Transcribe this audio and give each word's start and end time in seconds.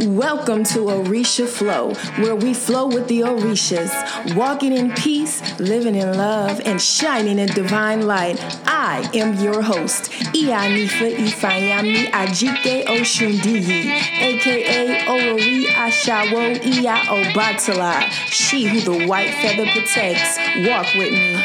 Welcome 0.00 0.62
to 0.64 0.78
Orisha 0.86 1.48
Flow, 1.48 1.92
where 2.22 2.36
we 2.36 2.54
flow 2.54 2.86
with 2.86 3.08
the 3.08 3.20
Orishas, 3.20 4.34
walking 4.36 4.72
in 4.72 4.92
peace, 4.92 5.42
living 5.58 5.96
in 5.96 6.16
love, 6.16 6.60
and 6.64 6.80
shining 6.80 7.40
in 7.40 7.48
divine 7.48 8.06
light. 8.06 8.38
I 8.66 9.10
am 9.14 9.34
your 9.42 9.60
host, 9.60 10.12
Ianifa 10.34 11.16
Ifayami 11.16 12.10
Ajike 12.12 12.84
Oshundiyi, 12.86 13.90
aka 14.20 14.98
Olori 15.06 15.64
Ashawo 15.66 16.64
Iya 16.64 16.94
Obatala, 17.08 18.02
she 18.30 18.64
who 18.66 18.80
the 18.80 19.06
white 19.06 19.30
feather 19.34 19.66
protects. 19.66 20.38
Walk 20.68 20.94
with 20.94 21.12
me. 21.12 21.42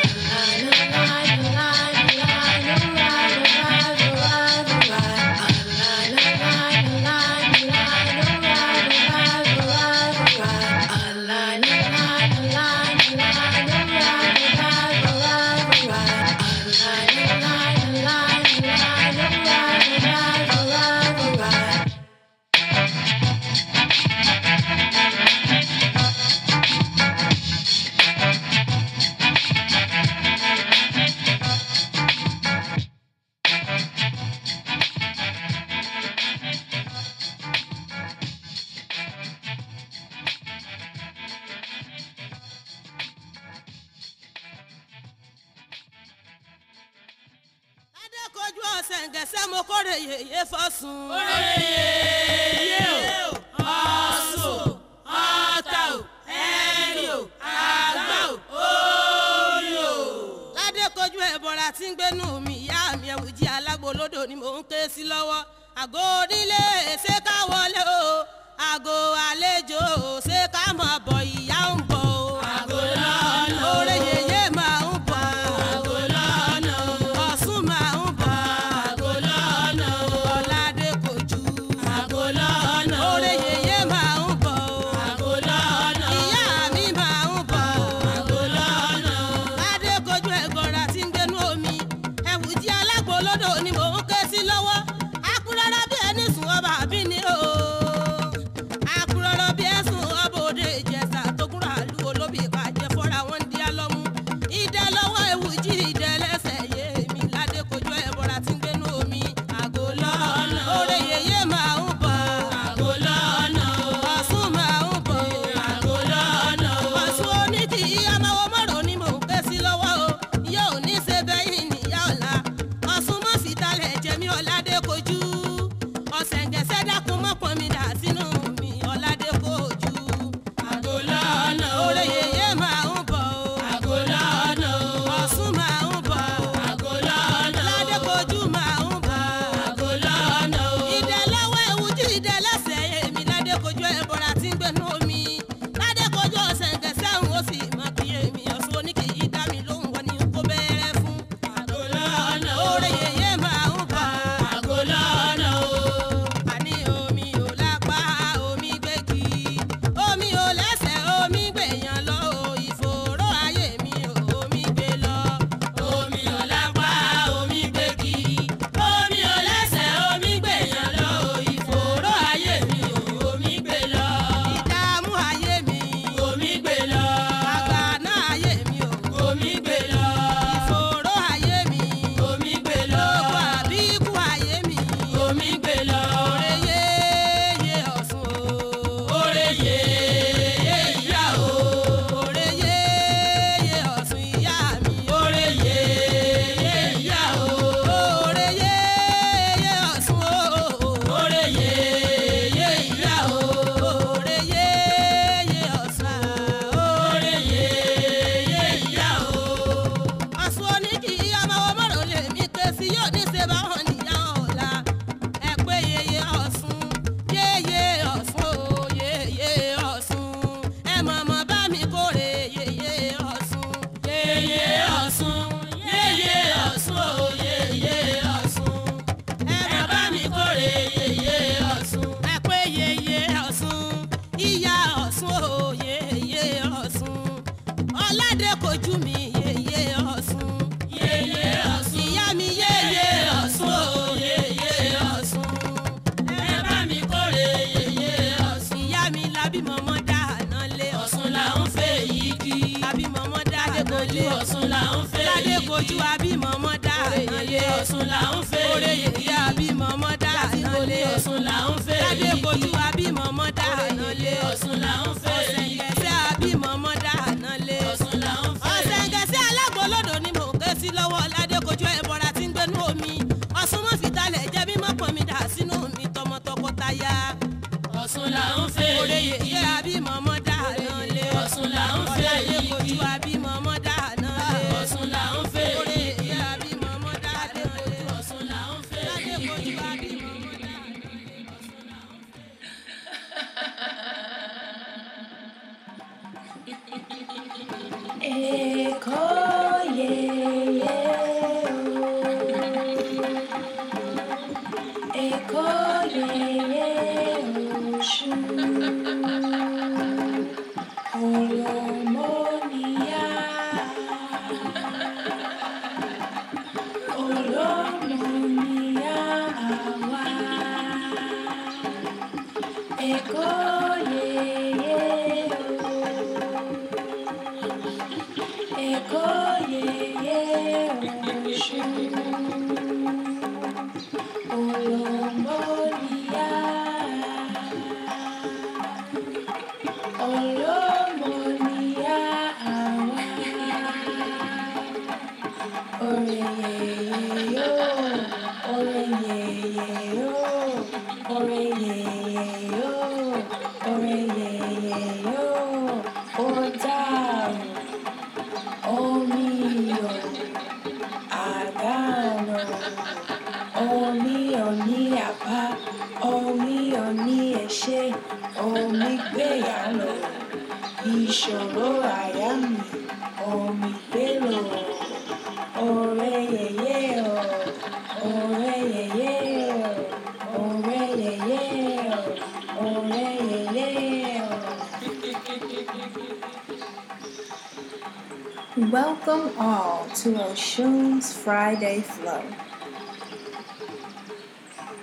Friday 391.44 392.00
Flow, 392.00 392.42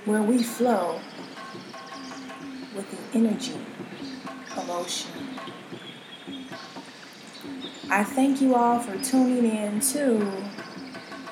where 0.06 0.22
we 0.22 0.42
flow 0.42 0.98
with 2.74 2.90
the 2.90 3.18
energy 3.18 3.58
of 4.56 4.64
Oshun. 4.64 5.10
I 7.90 8.04
thank 8.04 8.40
you 8.40 8.54
all 8.54 8.78
for 8.78 8.96
tuning 9.04 9.54
in 9.54 9.80
to 9.80 10.18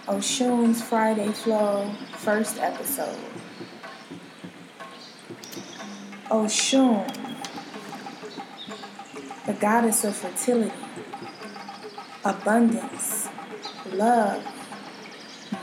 Oshun's 0.08 0.82
Friday 0.82 1.32
Flow 1.32 1.90
first 2.18 2.58
episode. 2.58 3.18
Oshun, 6.26 7.06
the 9.46 9.54
goddess 9.54 10.04
of 10.04 10.14
fertility 10.14 10.70
abundance, 12.26 13.28
love, 13.90 14.44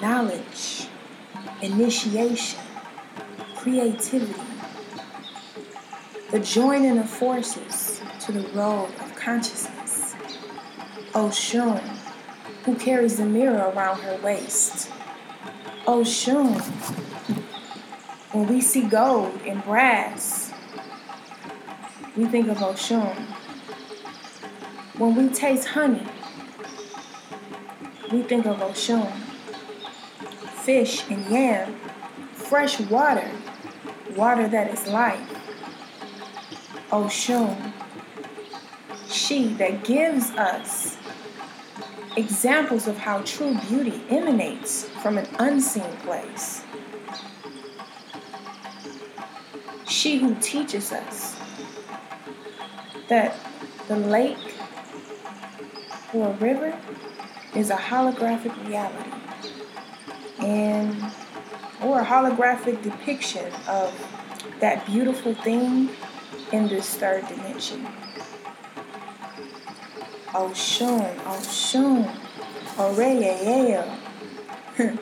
knowledge, 0.02 0.88
initiation, 1.62 2.60
creativity, 3.56 4.34
the 6.32 6.40
joining 6.40 6.98
of 6.98 7.10
forces 7.10 8.02
to 8.20 8.32
the 8.32 8.48
road 8.50 8.90
of 9.00 9.16
consciousness. 9.16 10.16
Oh, 11.14 11.30
Oshun, 11.30 11.80
who 12.66 12.76
carries 12.76 13.18
the 13.18 13.26
mirror 13.26 13.72
around 13.76 14.00
her 14.02 14.18
waist. 14.22 14.92
Oh, 15.88 16.02
Oshun, 16.02 16.62
when 18.34 18.48
we 18.48 18.60
see 18.60 18.82
gold 18.82 19.40
and 19.46 19.64
brass, 19.64 20.52
we 22.18 22.26
think 22.26 22.50
of 22.50 22.62
oh, 22.62 22.74
Oshun. 22.74 23.16
When 24.98 25.16
we 25.16 25.34
taste 25.34 25.68
honey, 25.70 26.06
we 28.12 28.24
think 28.24 28.46
of 28.46 28.58
Oshun. 28.58 29.25
Fish 30.66 31.08
and 31.12 31.24
yam, 31.30 31.76
fresh 32.34 32.80
water, 32.80 33.30
water 34.16 34.48
that 34.48 34.74
is 34.74 34.88
life. 34.88 35.22
Oshun. 36.90 37.72
She 39.08 39.50
that 39.60 39.84
gives 39.84 40.32
us 40.32 40.98
examples 42.18 42.88
of 42.88 42.98
how 42.98 43.22
true 43.22 43.56
beauty 43.70 44.02
emanates 44.10 44.86
from 45.04 45.20
an 45.20 45.28
unseen 45.38 45.96
place. 45.98 46.64
She 49.88 50.18
who 50.18 50.34
teaches 50.42 50.92
us 50.92 51.36
that 53.08 53.36
the 53.88 53.98
lake 53.98 54.56
or 56.12 56.32
river 56.40 56.76
is 57.54 57.70
a 57.70 57.76
holographic 57.76 58.68
reality 58.68 59.15
and 60.46 61.12
or 61.82 62.02
a 62.02 62.06
holographic 62.06 62.82
depiction 62.84 63.52
of 63.68 63.92
that 64.60 64.86
beautiful 64.86 65.34
thing 65.34 65.90
in 66.52 66.68
this 66.68 66.96
third 66.96 67.28
dimension. 67.28 67.86
Oshun, 70.28 71.16
Oshun, 71.18 72.14
Oreyeyeo. 72.76 73.88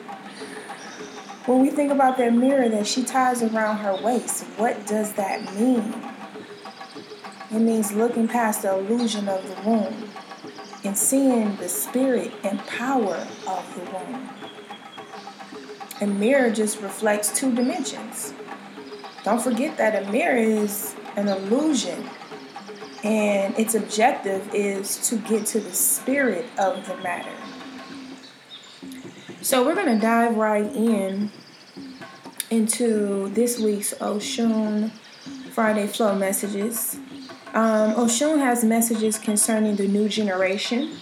when 1.46 1.60
we 1.60 1.70
think 1.70 1.92
about 1.92 2.16
that 2.18 2.32
mirror 2.32 2.68
that 2.68 2.86
she 2.86 3.02
ties 3.02 3.42
around 3.42 3.78
her 3.78 4.00
waist, 4.02 4.44
what 4.56 4.86
does 4.86 5.12
that 5.14 5.54
mean? 5.54 5.94
It 7.50 7.60
means 7.60 7.92
looking 7.92 8.26
past 8.26 8.62
the 8.62 8.76
illusion 8.76 9.28
of 9.28 9.46
the 9.46 9.68
womb 9.68 10.10
and 10.84 10.96
seeing 10.96 11.56
the 11.56 11.68
spirit 11.68 12.32
and 12.42 12.58
power 12.66 13.26
of 13.46 13.74
the 13.74 13.90
womb. 13.90 14.43
A 16.00 16.06
mirror 16.06 16.50
just 16.50 16.80
reflects 16.80 17.38
two 17.38 17.54
dimensions. 17.54 18.34
Don't 19.22 19.40
forget 19.40 19.76
that 19.78 20.02
a 20.02 20.10
mirror 20.10 20.36
is 20.36 20.94
an 21.16 21.28
illusion, 21.28 22.04
and 23.04 23.56
its 23.58 23.74
objective 23.74 24.54
is 24.54 25.08
to 25.08 25.16
get 25.16 25.46
to 25.46 25.60
the 25.60 25.72
spirit 25.72 26.46
of 26.58 26.86
the 26.86 26.96
matter. 26.96 27.30
So, 29.40 29.64
we're 29.64 29.74
going 29.74 29.94
to 29.94 30.00
dive 30.00 30.36
right 30.36 30.66
in 30.74 31.30
into 32.50 33.28
this 33.30 33.58
week's 33.58 33.94
Oshun 33.94 34.90
Friday 35.52 35.86
Flow 35.86 36.16
messages. 36.16 36.96
Um, 37.52 37.94
Oshun 37.94 38.38
has 38.40 38.64
messages 38.64 39.18
concerning 39.18 39.76
the 39.76 39.86
new 39.86 40.08
generation. 40.08 40.96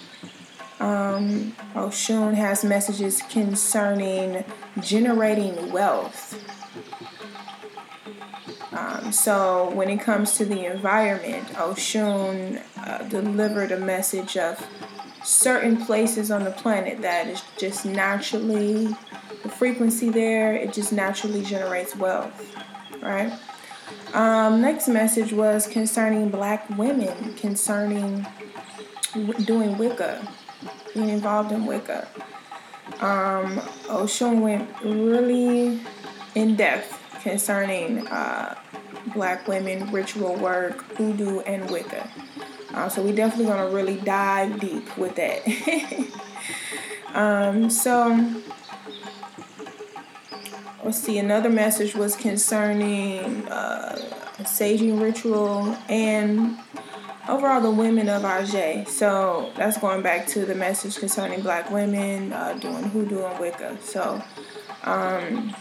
Um, 0.83 1.53
Oshun 1.75 2.35
has 2.35 2.65
messages 2.65 3.23
concerning 3.31 4.45
generating 4.81 5.71
wealth. 5.71 6.37
Um, 8.73 9.13
so, 9.13 9.71
when 9.71 9.89
it 9.89 10.01
comes 10.01 10.37
to 10.39 10.45
the 10.45 10.65
environment, 10.67 11.47
Oshun 11.51 12.61
uh, 12.79 12.99
delivered 13.05 13.71
a 13.71 13.79
message 13.79 14.37
of 14.37 14.67
certain 15.23 15.77
places 15.87 16.33
on 16.33 16.43
the 16.43 16.51
planet 16.51 17.01
that 17.03 17.29
is 17.29 17.45
just 17.57 17.85
naturally, 17.85 18.89
the 19.45 19.49
frequency 19.49 20.11
there, 20.11 20.53
it 20.53 20.73
just 20.73 20.93
naturally 20.93 21.45
generates 21.45 21.95
wealth, 21.95 22.57
right? 23.01 23.33
Um, 24.15 24.61
next 24.61 24.89
message 24.89 25.33
was 25.33 25.69
concerning 25.69 26.29
black 26.29 26.69
women, 26.77 27.35
concerning 27.35 28.27
w- 29.15 29.45
doing 29.45 29.79
Wicca, 29.79 30.27
being 30.95 31.09
involved 31.09 31.53
in 31.53 31.67
Wicca. 31.67 32.09
Um, 33.01 33.59
Oshun 33.89 34.41
went 34.41 34.69
really 34.83 35.81
in 36.35 36.57
depth 36.57 36.99
concerning 37.23 38.07
uh, 38.09 38.55
black 39.15 39.47
women, 39.49 39.91
ritual 39.93 40.35
work, 40.37 40.85
voodoo, 40.97 41.41
and 41.41 41.71
Wicca. 41.71 42.09
Uh, 42.75 42.89
so 42.89 43.03
we 43.03 43.13
definitely 43.13 43.47
gonna 43.47 43.69
really 43.69 43.97
dive 43.99 44.59
deep 44.61 44.97
with 44.97 45.15
that. 45.17 45.43
um, 47.15 47.69
so 47.69 48.43
let's 50.83 50.99
see. 50.99 51.19
Another 51.19 51.51
message 51.51 51.95
was 51.95 52.17
concerning 52.17 53.47
uh, 53.49 53.97
saging 54.41 55.01
ritual 55.01 55.77
and 55.89 56.59
overall 57.29 57.61
the 57.61 57.71
women 57.71 58.09
of 58.09 58.23
Aje. 58.23 58.87
So 58.89 59.53
that's 59.57 59.79
going 59.79 60.03
back 60.03 60.27
to 60.29 60.45
the 60.45 60.55
message 60.55 60.99
concerning 60.99 61.41
black 61.43 61.71
women 61.71 62.33
uh, 62.33 62.55
doing 62.55 62.85
hoodoo 62.85 63.25
and 63.25 63.39
Wicca. 63.39 63.79
So 63.81 64.23
um, 64.85 65.55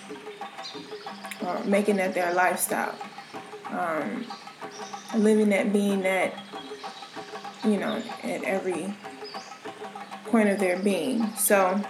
or 1.46 1.64
making 1.64 1.98
that 1.98 2.14
their 2.14 2.34
lifestyle, 2.34 2.96
um, 3.70 4.26
living 5.16 5.50
that 5.50 5.72
being 5.74 6.02
that 6.02 6.34
you 7.64 7.78
know 7.78 8.02
at 8.24 8.44
every 8.44 8.94
point 10.26 10.50
of 10.50 10.60
their 10.60 10.80
being. 10.80 11.32
So 11.36 11.82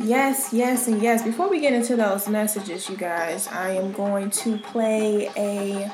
Yes, 0.00 0.52
yes, 0.52 0.86
and 0.86 1.02
yes. 1.02 1.24
Before 1.24 1.50
we 1.50 1.58
get 1.58 1.72
into 1.72 1.96
those 1.96 2.28
messages, 2.28 2.88
you 2.88 2.96
guys, 2.96 3.48
I 3.48 3.70
am 3.70 3.90
going 3.90 4.30
to 4.30 4.56
play 4.58 5.28
a 5.36 5.90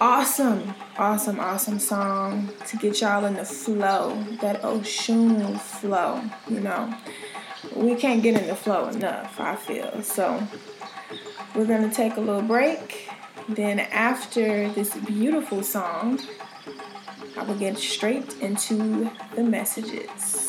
awesome, 0.00 0.74
awesome, 0.96 1.38
awesome 1.38 1.78
song 1.78 2.48
to 2.66 2.76
get 2.78 3.00
y'all 3.00 3.24
in 3.26 3.34
the 3.34 3.44
flow, 3.44 4.24
that 4.40 4.62
Oshun 4.62 5.60
flow, 5.60 6.22
you 6.48 6.60
know. 6.60 6.94
We 7.76 7.94
can't 7.94 8.22
get 8.22 8.40
in 8.40 8.46
the 8.46 8.56
flow 8.56 8.88
enough, 8.88 9.38
I 9.38 9.56
feel. 9.56 10.02
So 10.02 10.42
we're 11.54 11.66
going 11.66 11.88
to 11.88 11.94
take 11.94 12.16
a 12.16 12.20
little 12.20 12.42
break. 12.42 13.08
Then 13.48 13.80
after 13.80 14.70
this 14.70 14.96
beautiful 14.96 15.62
song, 15.62 16.20
I 17.36 17.44
will 17.44 17.58
get 17.58 17.76
straight 17.76 18.40
into 18.40 19.10
the 19.34 19.42
messages. 19.42 20.39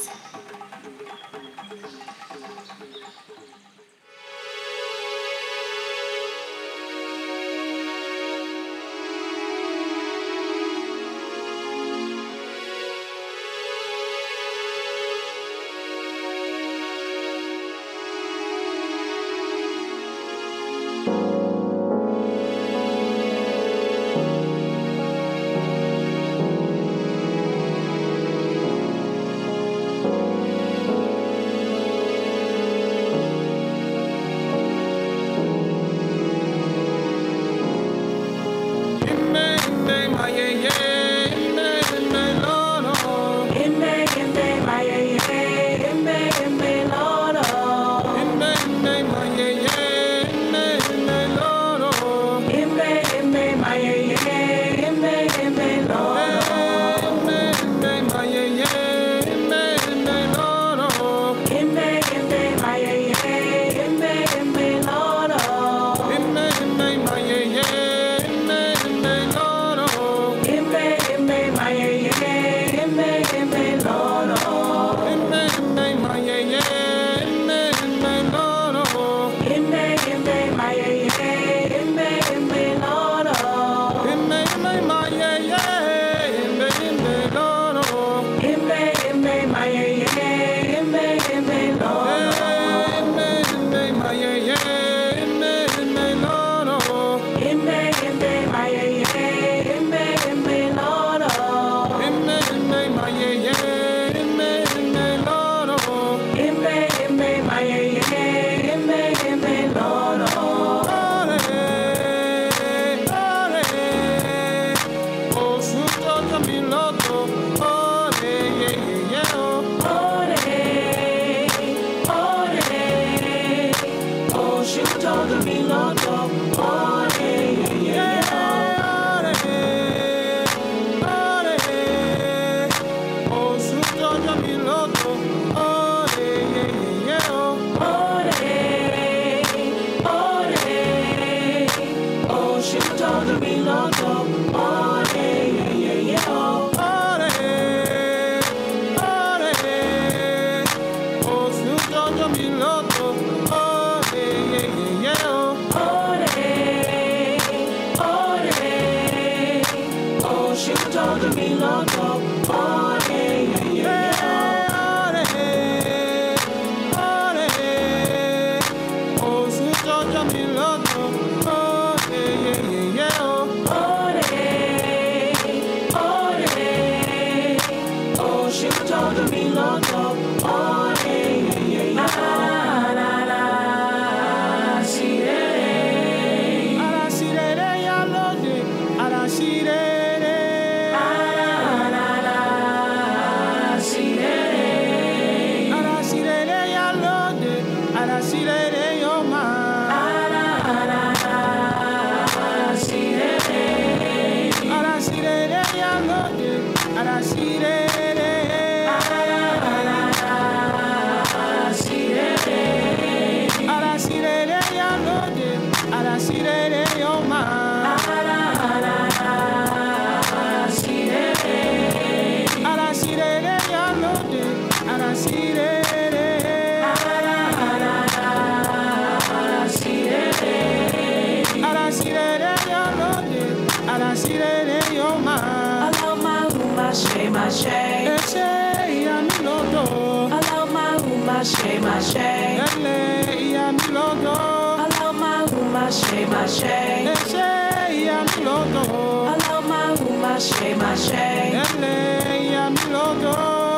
mache, 245.91 246.25
mache. 246.25 246.67
Ele 247.03 248.05
ya 248.05 248.23
mi 248.23 248.43
logo. 248.45 249.27
Allow 249.27 249.61
my 249.61 249.93
room, 249.99 250.21
mache, 250.21 250.75
mache. 250.75 251.51
Ele 251.51 252.51
ya 252.51 252.69
mi 252.69 252.85
logo. 252.93 253.33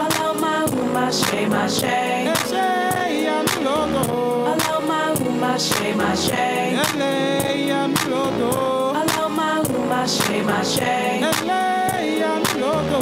Allow 0.05 0.33
my 0.39 0.65
room, 0.69 0.93
mache, 0.93 1.47
mache. 1.47 1.95
Ele 2.29 3.23
ya 3.25 3.41
mi 3.41 3.63
logo. 3.65 4.45
Allow 4.45 4.79
my 4.87 5.13
room, 5.17 5.39
mache, 5.39 5.95
mache. 5.95 6.43
Ele 6.83 7.67
ya 7.67 7.87
mi 7.87 8.03
logo. 8.09 8.93
Allow 8.93 9.29
my 9.29 9.61
room, 9.67 9.89
mache, 9.89 10.43
mache. 10.43 10.93
Ele 11.17 12.19
ya 12.19 12.33
mi 12.37 12.61
logo. 12.61 12.99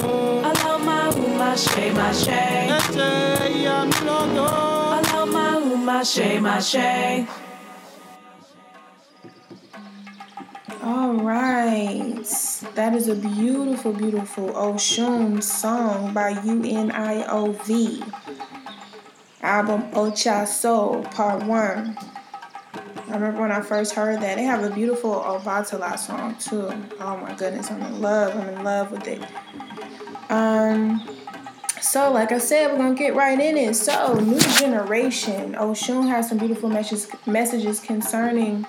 Allow 0.49 0.77
my 0.79 1.09
room, 1.15 1.37
mache, 1.37 1.91
mache. 1.91 2.39
Ele 2.79 3.63
ya 3.63 3.83
mi 3.83 3.99
logo. 4.07 4.47
Allow 4.95 5.25
my 5.25 5.59
room, 5.59 5.85
mache, 5.85 6.39
mache. 6.39 7.27
All 11.01 11.15
right. 11.15 12.23
That 12.75 12.93
is 12.93 13.07
a 13.07 13.15
beautiful, 13.15 13.91
beautiful 13.91 14.49
Oshun 14.49 15.41
song 15.41 16.13
by 16.13 16.33
UNIOV. 16.33 18.13
Album 19.41 19.81
Ocha 19.93 20.45
Soul, 20.47 21.01
Part 21.05 21.43
1. 21.43 21.97
I 21.97 23.13
remember 23.15 23.41
when 23.41 23.51
I 23.51 23.61
first 23.61 23.95
heard 23.95 24.21
that. 24.21 24.35
They 24.35 24.43
have 24.43 24.63
a 24.63 24.69
beautiful 24.69 25.15
Obatala 25.15 25.97
song 25.97 26.35
too. 26.35 26.71
Oh 26.99 27.17
my 27.17 27.33
goodness, 27.33 27.71
I'm 27.71 27.81
in 27.81 27.99
love. 27.99 28.35
I'm 28.35 28.49
in 28.49 28.63
love 28.63 28.91
with 28.91 29.07
it. 29.07 29.23
Um 30.29 31.01
so 31.81 32.11
like 32.11 32.31
I 32.31 32.37
said, 32.37 32.73
we're 32.73 32.77
gonna 32.77 32.93
get 32.93 33.15
right 33.15 33.39
in 33.39 33.57
it. 33.57 33.73
So 33.73 34.19
new 34.19 34.39
generation. 34.59 35.53
Oshun 35.53 36.07
has 36.09 36.29
some 36.29 36.37
beautiful 36.37 36.69
messages 36.69 37.07
messages 37.25 37.79
concerning 37.79 38.67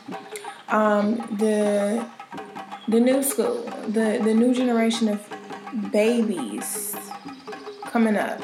um 0.70 1.16
the 1.36 2.02
the 2.88 3.00
new 3.00 3.22
school, 3.22 3.62
the 3.88 4.20
the 4.22 4.34
new 4.34 4.54
generation 4.54 5.08
of 5.08 5.92
babies 5.92 6.96
coming 7.84 8.16
up. 8.16 8.40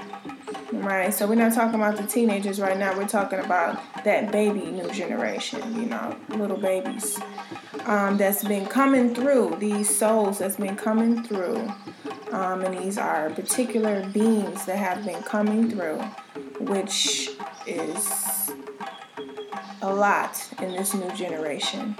Right, 0.70 1.12
so 1.12 1.26
we're 1.26 1.34
not 1.34 1.54
talking 1.54 1.76
about 1.76 1.96
the 1.96 2.06
teenagers 2.06 2.60
right 2.60 2.76
now. 2.78 2.96
We're 2.96 3.08
talking 3.08 3.40
about 3.40 3.80
that 4.04 4.30
baby 4.30 4.60
new 4.70 4.88
generation, 4.90 5.74
you 5.74 5.86
know, 5.86 6.14
little 6.28 6.58
babies 6.58 7.18
um, 7.86 8.18
that's 8.18 8.44
been 8.44 8.66
coming 8.66 9.14
through, 9.14 9.56
these 9.58 9.94
souls 9.94 10.38
that's 10.38 10.56
been 10.56 10.76
coming 10.76 11.22
through. 11.24 11.56
Um, 12.32 12.62
and 12.62 12.78
these 12.78 12.98
are 12.98 13.30
particular 13.30 14.06
beings 14.10 14.66
that 14.66 14.76
have 14.76 15.04
been 15.04 15.22
coming 15.22 15.70
through, 15.70 15.96
which 16.60 17.30
is 17.66 18.50
a 19.80 19.92
lot 19.92 20.48
in 20.60 20.72
this 20.72 20.92
new 20.92 21.10
generation. 21.12 21.96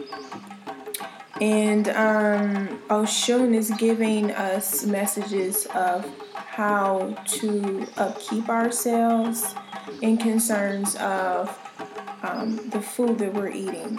And 1.41 1.89
um, 1.89 2.83
Oshun 2.89 3.55
is 3.55 3.71
giving 3.79 4.33
us 4.33 4.85
messages 4.85 5.67
of 5.75 6.05
how 6.35 7.17
to 7.27 7.87
upkeep 7.97 8.49
ourselves 8.49 9.55
in 10.03 10.17
concerns 10.17 10.97
of 10.97 11.57
um, 12.23 12.57
the 12.71 12.81
food 12.81 13.19
that 13.19 13.33
we're 13.33 13.51
eating. 13.51 13.99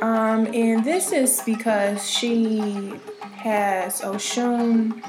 Um, 0.00 0.46
and 0.54 0.84
this 0.84 1.12
is 1.12 1.42
because 1.44 2.08
she 2.08 2.94
has 3.32 4.00
Oshun. 4.00 5.02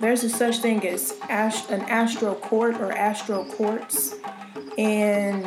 There's 0.00 0.24
a 0.24 0.30
such 0.30 0.58
thing 0.58 0.86
as 0.86 1.14
ast- 1.28 1.70
an 1.70 1.82
astral 1.82 2.34
court 2.34 2.76
or 2.76 2.92
astral 2.92 3.44
courts, 3.44 4.14
and 4.78 5.44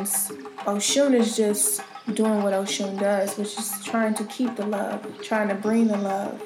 Oshun 0.66 1.14
is 1.14 1.36
just 1.36 1.82
doing 2.14 2.42
what 2.42 2.52
Oshun 2.52 2.98
does, 2.98 3.36
which 3.36 3.58
is 3.58 3.72
trying 3.84 4.14
to 4.14 4.24
keep 4.24 4.56
the 4.56 4.66
love, 4.66 5.06
trying 5.22 5.48
to 5.48 5.54
bring 5.54 5.88
the 5.88 5.96
love 5.96 6.42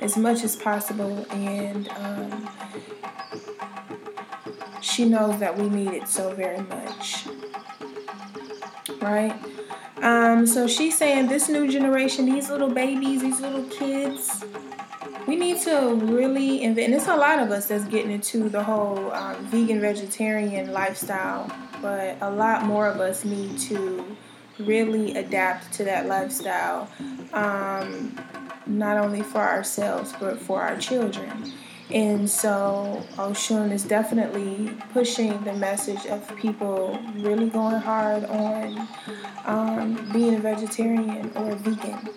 as 0.00 0.16
much 0.16 0.42
as 0.42 0.56
possible, 0.56 1.24
and 1.30 1.88
um, 1.90 2.48
she 4.80 5.04
knows 5.04 5.38
that 5.40 5.56
we 5.56 5.68
need 5.68 5.92
it 5.92 6.08
so 6.08 6.34
very 6.34 6.60
much. 6.62 7.26
Right? 9.00 9.34
Um, 10.02 10.46
so 10.46 10.66
she's 10.66 10.96
saying 10.96 11.28
this 11.28 11.48
new 11.48 11.70
generation, 11.70 12.26
these 12.26 12.50
little 12.50 12.68
babies, 12.68 13.22
these 13.22 13.40
little 13.40 13.64
kids, 13.64 14.44
we 15.26 15.36
need 15.36 15.60
to 15.62 15.94
really 15.94 16.62
invest. 16.62 16.86
And 16.86 16.94
it's 16.94 17.08
a 17.08 17.16
lot 17.16 17.38
of 17.38 17.50
us 17.50 17.66
that's 17.66 17.84
getting 17.84 18.10
into 18.10 18.48
the 18.48 18.62
whole 18.62 19.12
um, 19.12 19.36
vegan 19.46 19.80
vegetarian 19.80 20.72
lifestyle, 20.72 21.50
but 21.80 22.16
a 22.20 22.30
lot 22.30 22.64
more 22.64 22.86
of 22.86 23.00
us 23.00 23.24
need 23.24 23.58
to 23.60 24.16
really 24.58 25.16
adapt 25.16 25.72
to 25.74 25.84
that 25.84 26.06
lifestyle, 26.06 26.90
um, 27.32 28.18
not 28.66 28.96
only 28.96 29.22
for 29.22 29.40
ourselves 29.40 30.12
but 30.18 30.38
for 30.38 30.62
our 30.62 30.76
children. 30.76 31.52
And 31.90 32.28
so 32.28 33.04
Oshun 33.12 33.70
is 33.70 33.84
definitely 33.84 34.72
pushing 34.92 35.40
the 35.44 35.52
message 35.52 36.04
of 36.06 36.34
people 36.36 36.98
really 37.14 37.48
going 37.48 37.76
hard 37.76 38.24
on 38.24 38.88
um, 39.44 40.10
being 40.12 40.34
a 40.34 40.40
vegetarian 40.40 41.30
or 41.36 41.52
a 41.52 41.56
vegan. 41.56 42.08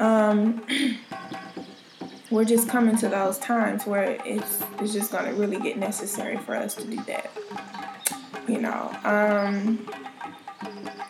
Um, 0.00 0.66
we're 2.30 2.44
just 2.44 2.68
coming 2.68 2.96
to 2.96 3.08
those 3.08 3.38
times 3.38 3.86
where 3.86 4.20
it's, 4.24 4.60
it's 4.80 4.92
just 4.92 5.12
going 5.12 5.26
to 5.26 5.34
really 5.34 5.60
get 5.60 5.76
necessary 5.76 6.36
for 6.38 6.56
us 6.56 6.74
to 6.76 6.84
do 6.84 6.96
that. 7.04 7.30
You 8.48 8.60
know, 8.60 8.90
um, 9.04 9.86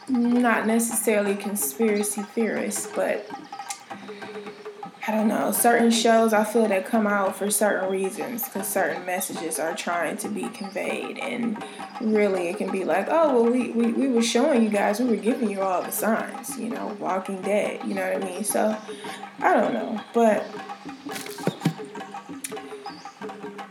not 0.09 0.67
necessarily 0.67 1.35
conspiracy 1.37 2.23
theorists, 2.23 2.89
but 2.95 3.29
I 5.07 5.13
don't 5.13 5.29
know, 5.29 5.51
certain 5.51 5.91
shows 5.91 6.33
I 6.33 6.45
feel 6.45 6.69
that 6.69 6.87
come 6.87 7.07
out 7.07 7.35
for 7.35 7.51
certain 7.51 7.91
reasons 7.91 8.45
because 8.45 8.69
certain 8.69 9.05
messages 9.05 9.59
are 9.59 9.75
trying 9.75 10.17
to 10.19 10.29
be 10.29 10.49
conveyed. 10.51 11.19
And 11.19 11.63
really, 12.01 12.49
it 12.49 12.59
can 12.59 12.71
be 12.71 12.85
like, 12.85 13.09
oh, 13.11 13.43
well, 13.43 13.51
we, 13.51 13.71
we, 13.71 13.93
we 13.93 14.09
were 14.09 14.23
showing 14.23 14.63
you 14.63 14.69
guys, 14.69 15.01
we 15.01 15.07
were 15.07 15.17
giving 15.17 15.51
you 15.51 15.63
all 15.63 15.83
the 15.83 15.91
signs, 15.91 16.59
you 16.59 16.69
know, 16.69 16.97
Walking 17.01 17.41
Dead, 17.43 17.81
you 17.85 17.95
know 17.95 18.09
what 18.09 18.23
I 18.23 18.27
mean? 18.27 18.45
So, 18.45 18.77
I 19.41 19.55
don't 19.55 19.73
know. 19.73 20.01
But 20.13 20.47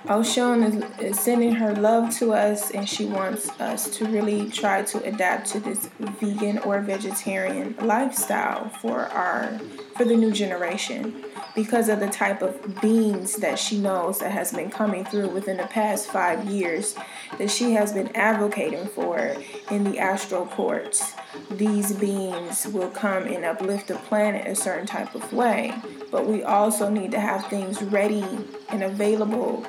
Oshun 0.10 0.66
is, 1.00 1.00
is 1.12 1.20
sending 1.20 1.54
her 1.54 1.76
love 1.76 2.10
to 2.18 2.34
us, 2.34 2.72
and 2.72 2.90
she 2.90 3.06
wants 3.06 3.48
us 3.60 3.88
to 3.98 4.06
really 4.06 4.50
try 4.50 4.82
to 4.82 5.04
adapt 5.04 5.46
to 5.52 5.60
this 5.60 5.88
vegan 6.00 6.58
or 6.60 6.82
vegetarian 6.82 7.76
lifestyle 7.80 8.70
for 8.82 9.02
our 9.02 9.60
for 9.96 10.06
the 10.06 10.16
new 10.16 10.32
generation 10.32 11.24
because 11.54 11.90
of 11.90 12.00
the 12.00 12.08
type 12.08 12.42
of 12.42 12.82
beings 12.82 13.36
that 13.36 13.60
she 13.60 13.78
knows 13.78 14.18
that 14.18 14.32
has 14.32 14.52
been 14.52 14.72
coming 14.72 15.06
through 15.06 15.30
within 15.30 15.58
the 15.58 15.68
past 15.68 16.08
five 16.08 16.46
years 16.46 16.96
that 17.38 17.52
she 17.52 17.74
has 17.74 17.92
been 17.94 18.08
advocating 18.16 18.88
for 18.88 19.36
in 19.70 19.84
the 19.84 20.00
astral 20.00 20.46
courts. 20.48 21.14
These 21.52 21.92
beings 21.94 22.66
will 22.68 22.90
come 22.90 23.24
and 23.24 23.46
uplift 23.46 23.90
the 23.90 23.96
planet 23.96 24.48
a 24.48 24.56
certain 24.56 24.88
type 24.88 25.14
of 25.14 25.34
way, 25.34 25.74
but 26.10 26.26
we 26.26 26.44
also 26.44 26.90
need 26.90 27.12
to 27.12 27.20
have 27.20 27.46
things 27.48 27.84
ready 27.84 28.26
and 28.70 28.82
available 28.82 29.66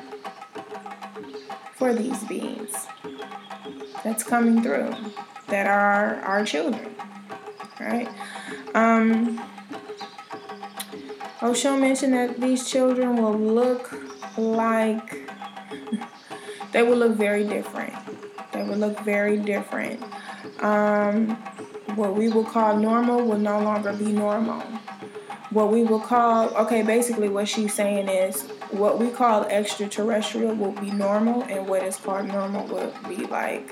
for 1.80 1.94
these 1.94 2.22
beings 2.24 2.86
that's 4.04 4.22
coming 4.22 4.62
through 4.62 4.94
that 5.48 5.66
are 5.66 6.16
our 6.16 6.44
children, 6.44 6.94
right? 7.80 8.06
Um, 8.74 9.38
Oshun 11.40 11.80
mentioned 11.80 12.12
that 12.12 12.38
these 12.38 12.70
children 12.70 13.16
will 13.16 13.32
look 13.32 13.94
like 14.36 15.26
they 16.72 16.82
will 16.82 16.98
look 16.98 17.16
very 17.16 17.44
different. 17.44 17.94
They 18.52 18.62
will 18.62 18.76
look 18.76 19.00
very 19.00 19.38
different. 19.38 20.02
Um, 20.62 21.30
what 21.96 22.14
we 22.14 22.28
will 22.28 22.44
call 22.44 22.76
normal 22.76 23.24
will 23.24 23.38
no 23.38 23.58
longer 23.58 23.94
be 23.94 24.12
normal. 24.12 24.60
What 25.48 25.72
we 25.72 25.82
will 25.82 26.00
call, 26.00 26.50
okay, 26.58 26.82
basically 26.82 27.30
what 27.30 27.48
she's 27.48 27.72
saying 27.72 28.10
is 28.10 28.44
what 28.72 28.98
we 28.98 29.10
call 29.10 29.44
extraterrestrial 29.44 30.54
will 30.54 30.72
be 30.72 30.90
normal, 30.90 31.42
and 31.44 31.66
what 31.68 31.82
is 31.82 31.96
called 31.96 32.26
normal 32.26 32.66
will 32.66 32.94
be 33.08 33.26
like, 33.26 33.70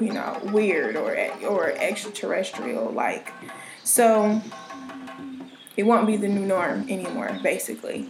you 0.00 0.12
know, 0.12 0.38
weird 0.44 0.96
or 0.96 1.16
or 1.46 1.70
extraterrestrial 1.72 2.90
like. 2.90 3.32
So 3.82 4.40
it 5.76 5.84
won't 5.84 6.06
be 6.06 6.16
the 6.16 6.28
new 6.28 6.46
norm 6.46 6.88
anymore, 6.88 7.38
basically. 7.42 8.08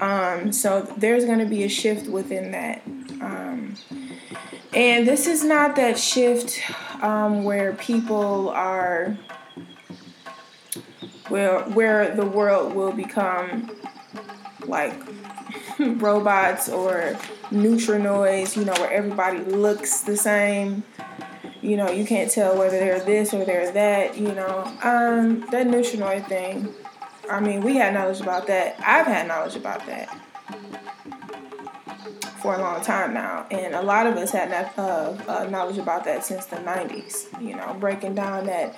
Um, 0.00 0.52
so 0.52 0.82
there's 0.96 1.24
going 1.24 1.38
to 1.38 1.46
be 1.46 1.62
a 1.64 1.68
shift 1.68 2.08
within 2.08 2.50
that. 2.52 2.82
Um, 3.20 3.76
and 4.74 5.06
this 5.06 5.26
is 5.26 5.44
not 5.44 5.76
that 5.76 5.98
shift 5.98 6.60
um, 7.02 7.44
where 7.44 7.74
people 7.74 8.48
are 8.50 9.18
where 11.28 11.60
where 11.60 12.14
the 12.14 12.26
world 12.26 12.74
will 12.74 12.92
become 12.92 13.70
like 14.66 14.94
robots 15.96 16.68
or 16.68 17.16
neutrinoids, 17.50 18.56
you 18.56 18.64
know, 18.64 18.72
where 18.74 18.90
everybody 18.90 19.38
looks 19.38 20.00
the 20.00 20.16
same. 20.16 20.82
You 21.60 21.76
know, 21.76 21.90
you 21.90 22.04
can't 22.04 22.30
tell 22.30 22.58
whether 22.58 22.78
they're 22.78 23.04
this 23.04 23.32
or 23.32 23.44
they're 23.44 23.70
that, 23.72 24.16
you 24.16 24.32
know. 24.32 24.64
Um, 24.82 25.40
that 25.50 25.66
neutrinoid 25.66 26.26
thing, 26.28 26.74
I 27.30 27.40
mean, 27.40 27.62
we 27.62 27.76
had 27.76 27.94
knowledge 27.94 28.20
about 28.20 28.46
that. 28.48 28.76
I've 28.80 29.06
had 29.06 29.28
knowledge 29.28 29.56
about 29.56 29.86
that 29.86 30.08
for 32.42 32.56
a 32.56 32.58
long 32.58 32.82
time 32.82 33.14
now, 33.14 33.46
and 33.52 33.74
a 33.74 33.82
lot 33.82 34.06
of 34.08 34.16
us 34.16 34.32
had 34.32 34.52
uh, 34.76 35.16
uh, 35.28 35.48
knowledge 35.48 35.78
about 35.78 36.04
that 36.04 36.24
since 36.24 36.46
the 36.46 36.56
'90s. 36.56 37.40
You 37.40 37.54
know, 37.54 37.76
breaking 37.78 38.16
down 38.16 38.46
that 38.46 38.74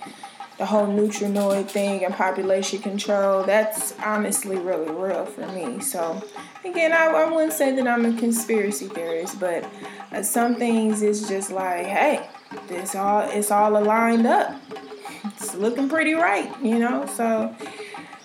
the 0.59 0.67
whole 0.67 0.87
Nutrinoid 0.87 1.69
thing 1.69 2.05
and 2.05 2.15
population 2.15 2.81
control, 2.81 3.43
that's 3.43 3.95
honestly 3.99 4.57
really 4.57 4.91
real 4.91 5.27
for 5.27 5.47
me. 5.49 5.81
So, 5.81 6.23
again, 6.65 6.93
I, 6.93 7.07
I 7.07 7.31
wouldn't 7.31 7.53
say 7.53 7.75
that 7.75 7.89
I'm 7.89 8.05
a 8.05 8.17
conspiracy 8.17 8.87
theorist, 8.87 9.41
but 9.41 9.69
uh, 10.13 10.23
some 10.23 10.55
things 10.55 11.03
it's 11.03 11.29
just 11.29 11.51
like, 11.51 11.87
hey, 11.87 12.29
this 12.69 12.95
all 12.95 13.21
it's 13.29 13.51
all 13.51 13.77
aligned 13.77 14.27
up. 14.27 14.61
It's 15.25 15.55
looking 15.55 15.89
pretty 15.89 16.15
right, 16.15 16.51
you 16.63 16.79
know. 16.79 17.07
So 17.07 17.55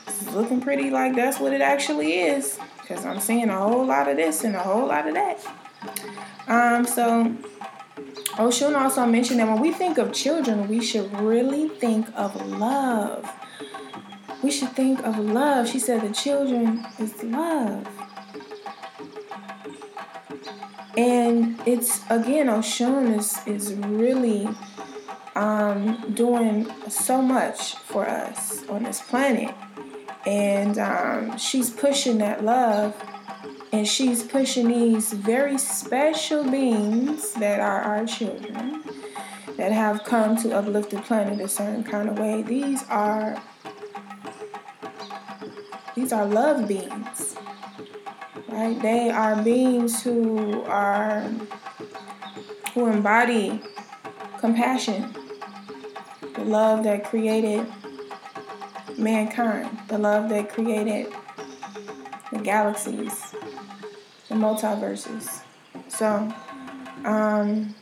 it's 0.08 0.32
looking 0.32 0.62
pretty 0.62 0.92
like 0.92 1.16
that's 1.16 1.40
what 1.40 1.54
it 1.54 1.62
actually 1.62 2.20
is. 2.20 2.60
Cause 2.88 3.06
I'm 3.06 3.20
seeing 3.20 3.50
a 3.50 3.58
whole 3.58 3.86
lot 3.86 4.10
of 4.10 4.18
this 4.18 4.44
and 4.44 4.56
a 4.56 4.60
whole 4.60 4.88
lot 4.88 5.08
of 5.08 5.14
that. 5.14 5.40
Um, 6.48 6.86
so 6.86 7.36
Oshun 8.38 8.76
also 8.76 9.06
mentioned 9.06 9.40
that 9.40 9.48
when 9.48 9.60
we 9.60 9.72
think 9.72 9.98
of 9.98 10.14
children, 10.14 10.68
we 10.68 10.82
should 10.82 11.12
really 11.20 11.68
think 11.68 12.08
of 12.16 12.36
love. 12.48 13.30
We 14.42 14.52
should 14.52 14.72
think 14.72 15.04
of 15.04 15.18
love. 15.20 15.68
She 15.68 15.80
said 15.80 16.02
the 16.02 16.14
children 16.14 16.86
is 16.98 17.22
love. 17.24 17.88
And 20.98 21.62
it's 21.66 22.02
again, 22.10 22.48
Oshun 22.48 23.18
is 23.18 23.40
is 23.46 23.74
really 23.74 24.50
um, 25.36 26.14
doing 26.14 26.70
so 26.90 27.22
much 27.22 27.76
for 27.76 28.08
us 28.08 28.68
on 28.68 28.84
this 28.84 29.02
planet, 29.02 29.54
and 30.26 30.78
um, 30.78 31.38
she's 31.38 31.70
pushing 31.70 32.18
that 32.18 32.44
love, 32.44 32.96
and 33.72 33.88
she's 33.88 34.24
pushing 34.24 34.68
these 34.68 35.14
very 35.14 35.58
special 35.58 36.50
beings 36.50 37.34
that 37.34 37.60
are 37.60 37.82
our 37.82 38.06
children 38.06 38.84
that 39.58 39.72
have 39.72 40.04
come 40.04 40.38
to 40.38 40.56
uplift 40.56 40.92
the 40.92 41.02
planet 41.02 41.40
a 41.40 41.48
certain 41.48 41.84
kind 41.84 42.10
of 42.10 42.18
way. 42.18 42.42
These 42.42 42.84
are 42.90 43.42
these 45.96 46.14
are 46.14 46.26
love 46.26 46.68
beings 46.68 47.36
right? 48.60 48.82
They 48.82 49.10
are 49.10 49.42
beings 49.42 50.04
who 50.04 50.64
are 50.64 51.22
who 52.74 52.88
embody 52.88 53.62
compassion, 54.40 55.14
the 56.36 56.44
love 56.44 56.84
that 56.84 57.06
created 57.06 57.66
mankind, 58.98 59.70
the 59.88 59.98
love 59.98 60.30
that 60.30 60.50
created 60.50 61.12
the 62.32 62.40
galaxies, 62.40 63.29
the 64.30 64.36
multiverses. 64.36 65.42
So, 65.88 66.34
um, 67.04 67.76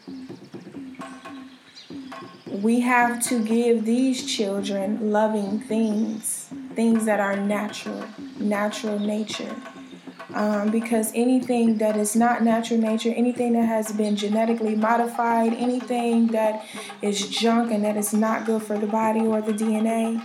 we 2.47 2.79
have 2.79 3.21
to 3.23 3.43
give 3.43 3.85
these 3.85 4.25
children 4.25 5.11
loving 5.11 5.59
things, 5.59 6.49
things 6.73 7.05
that 7.05 7.19
are 7.19 7.35
natural, 7.35 8.03
natural 8.39 8.97
nature 8.97 9.55
um, 10.33 10.69
because 10.69 11.11
anything 11.15 11.77
that 11.77 11.97
is 11.97 12.15
not 12.15 12.43
natural 12.43 12.79
nature, 12.79 13.11
anything 13.15 13.53
that 13.53 13.65
has 13.65 13.91
been 13.91 14.15
genetically 14.15 14.75
modified, 14.75 15.53
anything 15.53 16.27
that 16.27 16.65
is 17.01 17.27
junk 17.27 17.71
and 17.71 17.83
that 17.83 17.97
is 17.97 18.13
not 18.13 18.45
good 18.45 18.61
for 18.61 18.77
the 18.77 18.87
body 18.87 19.21
or 19.21 19.41
the 19.41 19.53
DNA, 19.53 20.21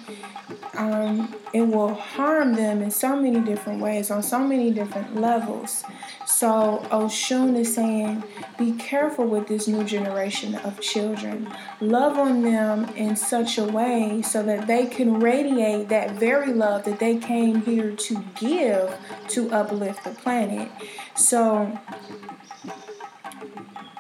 um, 0.75 1.35
it 1.53 1.63
will 1.63 1.95
harm 1.95 2.55
them 2.55 2.83
in 2.83 2.91
so 2.91 3.15
many 3.15 3.41
different 3.41 3.81
ways, 3.81 4.11
on 4.11 4.23
so 4.23 4.39
many 4.39 4.71
different 4.71 5.17
levels. 5.21 5.85
So 6.27 6.85
Oshun 6.91 7.59
is 7.59 7.75
saying, 7.75 8.25
be 8.59 8.73
careful 8.73 9.27
with 9.27 9.49
this 9.49 9.69
new 9.69 9.85
generation 9.85 10.55
of 10.57 10.81
children. 10.81 11.53
Love 11.81 12.19
on 12.19 12.43
them 12.43 12.85
in 12.97 13.17
such 13.17 13.59
a 13.59 13.65
way 13.65 14.23
so 14.23 14.43
that 14.43 14.67
they 14.67 14.87
can 14.87 15.21
radiate 15.21 15.89
that 15.91 16.13
very 16.13 16.53
love 16.53 16.85
that 16.85 16.99
they 16.99 17.19
came 17.19 17.63
here 17.63 17.95
to 17.95 18.25
give 18.37 18.97
to 19.29 19.51
uplift 19.51 20.05
the 20.05 20.11
planet. 20.11 20.71
So 21.15 21.79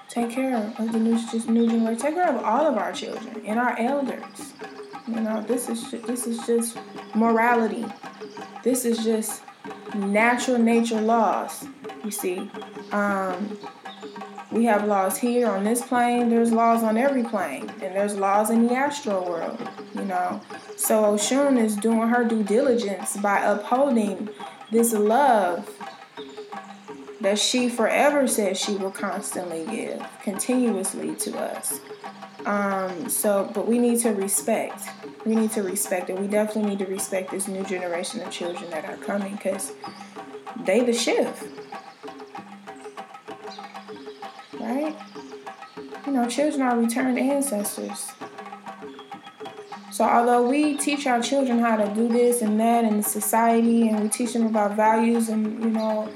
take 0.08 0.30
care 0.30 0.72
of 0.78 0.92
the 0.92 0.98
new, 0.98 1.18
new 1.48 1.68
generation. 1.68 1.96
Take 1.96 2.14
care 2.14 2.34
of 2.34 2.42
all 2.42 2.66
of 2.66 2.76
our 2.76 2.92
children 2.92 3.42
and 3.46 3.58
our 3.58 3.78
elders. 3.78 4.54
You 5.08 5.20
know, 5.20 5.42
this 5.42 5.68
is 5.68 5.90
this 6.06 6.26
is 6.26 6.38
just 6.46 6.78
morality. 7.14 7.84
This 8.62 8.84
is 8.84 9.02
just 9.02 9.42
natural 9.94 10.58
nature 10.58 11.00
laws. 11.00 11.64
You 12.04 12.10
see, 12.10 12.50
um, 12.92 13.58
we 14.52 14.64
have 14.66 14.86
laws 14.86 15.18
here 15.18 15.48
on 15.48 15.64
this 15.64 15.82
plane. 15.82 16.28
There's 16.30 16.52
laws 16.52 16.82
on 16.82 16.96
every 16.96 17.24
plane, 17.24 17.68
and 17.82 17.96
there's 17.96 18.16
laws 18.16 18.50
in 18.50 18.66
the 18.66 18.74
astral 18.74 19.24
world. 19.24 19.58
You 19.94 20.04
know, 20.04 20.40
so 20.76 21.02
Oshun 21.02 21.62
is 21.62 21.76
doing 21.76 22.08
her 22.08 22.24
due 22.24 22.44
diligence 22.44 23.16
by 23.16 23.40
upholding 23.40 24.28
this 24.70 24.92
love 24.92 25.68
that 27.22 27.38
she 27.38 27.68
forever 27.68 28.26
says 28.26 28.60
she 28.60 28.74
will 28.76 28.90
constantly 28.90 29.64
give, 29.66 30.04
continuously 30.22 31.14
to 31.16 31.38
us. 31.38 31.80
Um, 32.44 33.08
so, 33.08 33.48
but 33.54 33.68
we 33.68 33.78
need 33.78 34.00
to 34.00 34.10
respect. 34.10 34.82
We 35.24 35.36
need 35.36 35.52
to 35.52 35.62
respect 35.62 36.10
it. 36.10 36.18
We 36.18 36.26
definitely 36.26 36.70
need 36.70 36.80
to 36.80 36.86
respect 36.86 37.30
this 37.30 37.46
new 37.46 37.64
generation 37.64 38.20
of 38.20 38.30
children 38.30 38.68
that 38.70 38.84
are 38.84 38.96
coming 38.96 39.36
because 39.36 39.72
they 40.64 40.80
the 40.80 40.92
shift. 40.92 41.44
Right? 44.58 44.96
You 46.06 46.12
know, 46.12 46.28
children 46.28 46.62
are 46.62 46.76
returned 46.76 47.18
ancestors. 47.18 48.10
So, 49.92 50.04
although 50.04 50.48
we 50.48 50.76
teach 50.76 51.06
our 51.06 51.22
children 51.22 51.60
how 51.60 51.76
to 51.76 51.94
do 51.94 52.08
this 52.08 52.42
and 52.42 52.58
that 52.58 52.84
in 52.84 53.02
society, 53.02 53.88
and 53.88 54.00
we 54.00 54.08
teach 54.08 54.32
them 54.32 54.46
about 54.46 54.74
values 54.74 55.28
and, 55.28 55.62
you 55.62 55.70
know, 55.70 56.08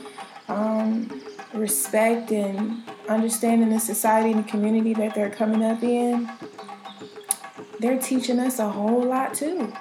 um, 0.48 1.22
respect 1.52 2.30
and 2.30 2.82
understanding 3.08 3.70
the 3.70 3.80
society 3.80 4.32
and 4.32 4.44
the 4.44 4.48
community 4.48 4.94
that 4.94 5.14
they're 5.14 5.30
coming 5.30 5.62
up 5.64 5.82
in, 5.82 6.30
they're 7.80 7.98
teaching 7.98 8.38
us 8.38 8.58
a 8.58 8.68
whole 8.68 9.02
lot 9.02 9.34
too. 9.34 9.72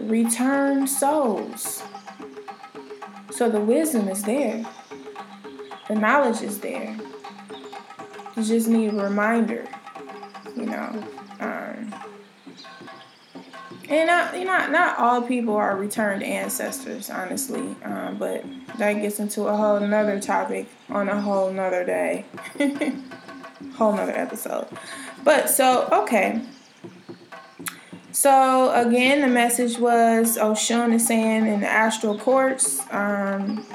Return 0.00 0.86
souls. 0.86 1.82
So 3.30 3.50
the 3.50 3.60
wisdom 3.60 4.08
is 4.08 4.22
there, 4.22 4.64
the 5.88 5.94
knowledge 5.94 6.42
is 6.42 6.60
there. 6.60 6.96
You 8.36 8.42
just 8.42 8.68
need 8.68 8.92
a 8.94 8.96
reminder, 8.96 9.66
you 10.56 10.66
know. 10.66 11.04
Um, 11.40 11.94
and 13.88 14.06
not, 14.06 14.38
you 14.38 14.44
know, 14.44 14.66
not 14.70 14.98
all 14.98 15.22
people 15.22 15.54
are 15.56 15.76
returned 15.76 16.22
ancestors, 16.22 17.10
honestly. 17.10 17.76
Um, 17.82 18.16
but 18.18 18.44
that 18.78 18.94
gets 18.94 19.20
into 19.20 19.44
a 19.44 19.56
whole 19.56 19.80
nother 19.80 20.20
topic 20.20 20.68
on 20.88 21.08
a 21.08 21.20
whole 21.20 21.52
nother 21.52 21.84
day, 21.84 22.24
whole 23.74 23.92
nother 23.92 24.16
episode. 24.16 24.68
But 25.22 25.50
so 25.50 25.88
okay. 25.92 26.42
So 28.12 28.72
again, 28.72 29.22
the 29.22 29.26
message 29.26 29.78
was 29.78 30.38
Oshun 30.38 30.94
is 30.94 31.06
saying 31.06 31.46
in 31.46 31.60
the 31.60 31.68
astral 31.68 32.18
courts. 32.18 32.80
Um, 32.90 33.66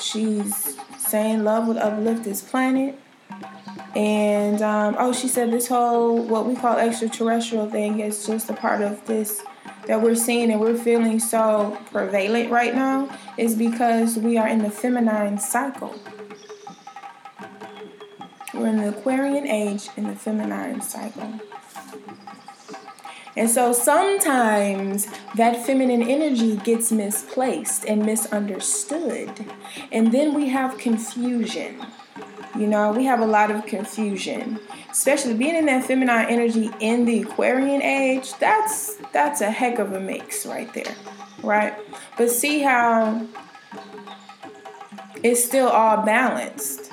she's 0.00 0.76
saying 0.98 1.44
love 1.44 1.68
would 1.68 1.76
uplift 1.76 2.24
this 2.24 2.42
planet. 2.42 2.98
And 3.98 4.62
um, 4.62 4.94
oh, 4.96 5.12
she 5.12 5.26
said 5.26 5.50
this 5.50 5.66
whole 5.66 6.22
what 6.22 6.46
we 6.46 6.54
call 6.54 6.76
extraterrestrial 6.76 7.68
thing 7.68 7.98
is 7.98 8.24
just 8.24 8.48
a 8.48 8.52
part 8.52 8.80
of 8.80 9.04
this 9.06 9.42
that 9.88 10.00
we're 10.00 10.14
seeing 10.14 10.52
and 10.52 10.60
we're 10.60 10.78
feeling 10.78 11.18
so 11.18 11.76
prevalent 11.90 12.48
right 12.48 12.76
now 12.76 13.10
is 13.36 13.56
because 13.56 14.16
we 14.16 14.38
are 14.38 14.46
in 14.46 14.60
the 14.60 14.70
feminine 14.70 15.36
cycle. 15.38 16.00
We're 18.54 18.68
in 18.68 18.76
the 18.76 18.90
Aquarian 18.90 19.48
age 19.48 19.88
in 19.96 20.06
the 20.06 20.14
feminine 20.14 20.80
cycle. 20.80 21.40
And 23.36 23.50
so 23.50 23.72
sometimes 23.72 25.08
that 25.34 25.66
feminine 25.66 26.04
energy 26.04 26.54
gets 26.56 26.92
misplaced 26.92 27.84
and 27.84 28.06
misunderstood. 28.06 29.44
And 29.90 30.12
then 30.12 30.34
we 30.34 30.50
have 30.50 30.78
confusion. 30.78 31.84
You 32.58 32.66
know, 32.66 32.90
we 32.90 33.04
have 33.04 33.20
a 33.20 33.26
lot 33.26 33.52
of 33.52 33.64
confusion, 33.66 34.58
especially 34.90 35.34
being 35.34 35.54
in 35.54 35.66
that 35.66 35.84
feminine 35.84 36.26
energy 36.28 36.70
in 36.80 37.04
the 37.04 37.22
Aquarian 37.22 37.80
age. 37.82 38.34
That's 38.40 38.96
that's 39.12 39.40
a 39.40 39.50
heck 39.50 39.78
of 39.78 39.92
a 39.92 40.00
mix 40.00 40.44
right 40.44 40.72
there, 40.74 40.96
right? 41.44 41.72
But 42.16 42.30
see 42.30 42.62
how 42.62 43.24
it's 45.22 45.44
still 45.44 45.68
all 45.68 46.04
balanced 46.04 46.90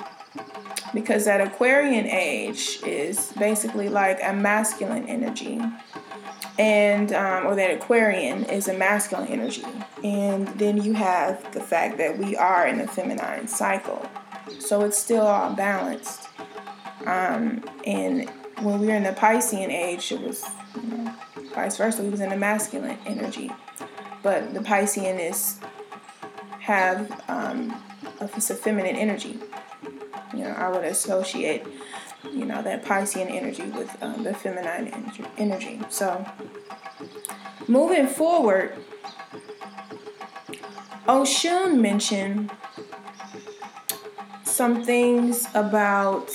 because 0.94 1.24
that 1.24 1.40
Aquarian 1.40 2.06
age 2.06 2.78
is 2.86 3.32
basically 3.32 3.88
like 3.88 4.20
a 4.22 4.32
masculine 4.32 5.08
energy, 5.08 5.60
and 6.60 7.12
um, 7.12 7.44
or 7.44 7.56
that 7.56 7.72
Aquarian 7.72 8.44
is 8.44 8.68
a 8.68 8.74
masculine 8.74 9.26
energy, 9.26 9.66
and 10.04 10.46
then 10.60 10.80
you 10.80 10.92
have 10.92 11.52
the 11.52 11.60
fact 11.60 11.98
that 11.98 12.16
we 12.18 12.36
are 12.36 12.68
in 12.68 12.80
a 12.80 12.86
feminine 12.86 13.48
cycle. 13.48 14.08
So 14.58 14.82
it's 14.82 14.98
still 14.98 15.26
all 15.26 15.54
balanced. 15.54 16.28
Um, 17.04 17.64
and 17.84 18.28
when 18.60 18.80
we 18.80 18.86
were 18.86 18.94
in 18.94 19.02
the 19.02 19.12
Piscean 19.12 19.68
age, 19.68 20.10
it 20.12 20.20
was 20.20 20.44
you 20.74 20.96
know, 20.96 21.14
vice 21.54 21.76
versa. 21.76 22.02
We 22.02 22.08
was 22.08 22.20
in 22.20 22.30
the 22.30 22.36
masculine 22.36 22.98
energy, 23.06 23.50
but 24.22 24.54
the 24.54 24.60
Piscean 24.60 25.18
is 25.18 25.60
have 26.60 27.10
um, 27.28 27.80
a, 28.20 28.24
it's 28.36 28.50
a 28.50 28.54
feminine 28.54 28.96
energy. 28.96 29.38
You 30.34 30.44
know, 30.44 30.50
I 30.50 30.68
would 30.68 30.84
associate 30.84 31.64
you 32.32 32.44
know 32.44 32.62
that 32.62 32.84
Piscean 32.84 33.30
energy 33.30 33.64
with 33.64 33.96
um, 34.02 34.22
the 34.22 34.34
feminine 34.34 35.12
energy. 35.38 35.80
So 35.88 36.26
moving 37.68 38.06
forward, 38.06 38.74
Oshun 41.06 41.80
mentioned 41.80 42.50
some 44.56 44.82
things 44.82 45.46
about 45.52 46.34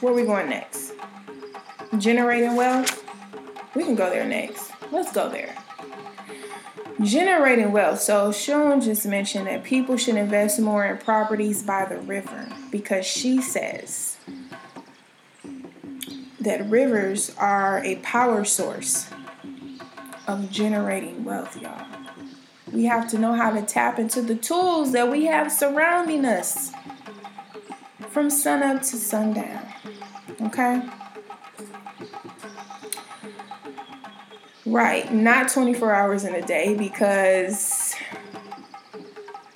where 0.00 0.14
we 0.14 0.22
going 0.22 0.48
next. 0.48 0.92
Generating 1.98 2.54
wealth. 2.54 3.04
We 3.74 3.82
can 3.82 3.96
go 3.96 4.08
there 4.08 4.24
next. 4.24 4.70
Let's 4.92 5.10
go 5.10 5.28
there. 5.28 5.52
Generating 7.02 7.72
wealth. 7.72 8.00
So 8.00 8.28
Oshun 8.30 8.84
just 8.84 9.04
mentioned 9.04 9.48
that 9.48 9.64
people 9.64 9.96
should 9.96 10.14
invest 10.14 10.60
more 10.60 10.84
in 10.84 10.96
properties 10.98 11.64
by 11.64 11.86
the 11.86 11.96
river 11.96 12.48
because 12.70 13.04
she 13.04 13.42
says 13.42 14.16
that 16.38 16.70
rivers 16.70 17.34
are 17.36 17.82
a 17.84 17.96
power 17.96 18.44
source 18.44 19.10
of 20.28 20.52
generating 20.52 21.24
wealth, 21.24 21.60
y'all. 21.60 21.84
We 22.72 22.84
have 22.84 23.10
to 23.10 23.18
know 23.18 23.34
how 23.34 23.50
to 23.50 23.62
tap 23.62 23.98
into 23.98 24.22
the 24.22 24.36
tools 24.36 24.92
that 24.92 25.10
we 25.10 25.24
have 25.24 25.50
surrounding 25.50 26.24
us 26.24 26.70
from 28.12 28.28
sunup 28.28 28.82
to 28.82 28.96
sundown. 28.96 29.66
Okay? 30.42 30.82
Right, 34.66 35.12
not 35.12 35.50
24 35.50 35.92
hours 35.92 36.24
in 36.24 36.34
a 36.34 36.42
day 36.42 36.76
because 36.76 37.94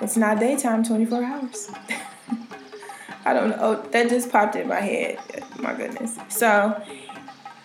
it's 0.00 0.16
not 0.16 0.40
daytime 0.40 0.82
24 0.82 1.22
hours. 1.22 1.70
I 3.24 3.34
don't 3.34 3.50
know. 3.50 3.56
Oh, 3.60 3.88
that 3.90 4.08
just 4.08 4.30
popped 4.30 4.56
in 4.56 4.68
my 4.68 4.80
head. 4.80 5.18
My 5.58 5.74
goodness. 5.74 6.16
So, 6.28 6.82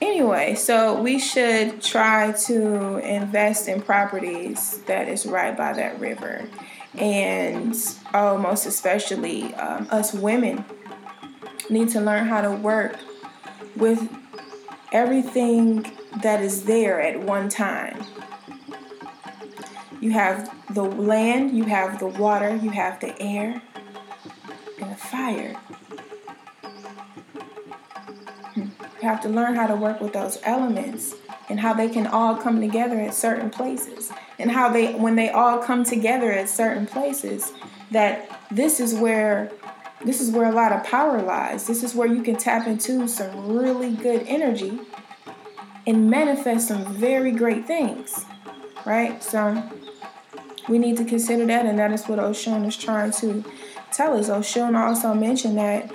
Anyway, 0.02 0.56
so 0.56 1.00
we 1.00 1.20
should 1.20 1.80
try 1.80 2.32
to 2.32 2.98
invest 3.08 3.68
in 3.68 3.80
properties 3.80 4.80
that 4.88 5.08
is 5.08 5.28
right 5.28 5.56
by 5.56 5.74
that 5.74 6.00
river. 6.00 6.44
And 6.96 7.76
oh, 8.12 8.36
most 8.40 8.66
especially 8.66 9.54
um, 9.54 9.88
us 9.92 10.12
women 10.12 10.66
need 11.72 11.90
to 11.90 12.02
learn 12.02 12.28
how 12.28 12.42
to 12.42 12.52
work 12.52 12.98
with 13.76 14.10
everything 14.92 15.86
that 16.22 16.42
is 16.42 16.66
there 16.66 17.02
at 17.02 17.20
one 17.20 17.50
time. 17.50 18.04
You 20.02 20.12
have 20.12 20.52
the 20.74 20.84
land, 20.84 21.56
you 21.56 21.66
have 21.66 22.00
the 22.00 22.08
water, 22.08 22.56
you 22.56 22.72
have 22.72 23.00
the 23.00 23.20
air, 23.22 23.62
and 24.80 24.92
the 24.92 24.96
fire. 24.96 25.54
Hmm. 28.54 28.62
You 29.02 29.08
have 29.08 29.22
to 29.22 29.30
learn 29.30 29.56
how 29.56 29.68
to 29.68 29.76
work 29.76 30.02
with 30.02 30.14
those 30.14 30.40
elements 30.44 31.16
and 31.50 31.60
how 31.60 31.74
they 31.74 31.90
can 31.90 32.08
all 32.08 32.36
come 32.36 32.60
together 32.60 33.00
at 33.00 33.14
certain 33.14 33.50
places. 33.50 34.12
And 34.40 34.52
how 34.52 34.70
they 34.70 34.94
when 34.94 35.16
they 35.16 35.30
all 35.30 35.60
come 35.60 35.84
together 35.84 36.32
at 36.32 36.50
certain 36.50 36.88
places 36.88 37.54
that 37.92 38.42
this 38.50 38.80
is 38.80 38.96
where 38.96 39.52
this 40.06 40.20
is 40.20 40.32
where 40.32 40.50
a 40.50 40.52
lot 40.52 40.72
of 40.72 40.84
power 40.84 41.22
lies. 41.22 41.68
This 41.68 41.84
is 41.84 41.94
where 41.94 42.08
you 42.08 42.24
can 42.24 42.36
tap 42.36 42.68
into 42.68 43.08
some 43.08 43.56
really 43.56 43.94
good 43.94 44.24
energy 44.28 44.80
and 45.86 46.10
manifest 46.10 46.68
some 46.68 46.86
very 46.94 47.32
great 47.32 47.66
things. 47.66 48.26
Right? 48.86 49.22
So 49.24 49.64
we 50.68 50.80
need 50.80 50.98
to 50.98 51.06
consider 51.06 51.46
that 51.46 51.66
and 51.66 51.78
that 51.78 51.92
is 51.92 52.06
what 52.06 52.20
Oshun 52.20 52.68
is 52.68 52.78
trying 52.78 53.12
to 53.12 53.44
tell 53.92 54.18
us. 54.18 54.30
Oshun 54.30 54.76
also 54.76 55.14
mentioned 55.14 55.58
that 55.58 55.92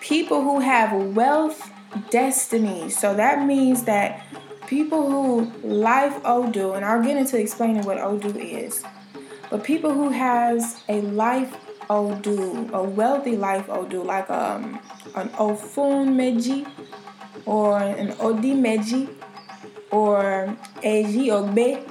people 0.00 0.42
who 0.42 0.60
have 0.60 1.14
wealth 1.14 1.70
destiny. 2.10 2.88
So 2.90 3.14
that 3.14 3.46
means 3.46 3.84
that 3.84 4.24
people 4.66 5.10
who 5.10 5.52
life 5.66 6.18
Odu, 6.24 6.72
and 6.72 6.84
I'll 6.84 7.02
get 7.02 7.16
into 7.16 7.38
explaining 7.38 7.82
what 7.82 7.98
Odu 7.98 8.38
is, 8.38 8.84
but 9.50 9.64
people 9.64 9.92
who 9.92 10.10
has 10.10 10.82
a 10.88 11.00
life 11.00 11.54
Odu, 11.90 12.70
a 12.72 12.82
wealthy 12.82 13.36
life 13.36 13.68
Odu, 13.68 14.04
like 14.04 14.30
um, 14.30 14.78
an 15.16 15.28
Ofun 15.30 16.14
Meji 16.14 16.64
or 17.44 17.78
an 17.80 18.14
Odi 18.20 18.54
Meji 18.54 19.08
or 19.90 20.56
Eji 20.84 21.26
Ogbe, 21.34 21.82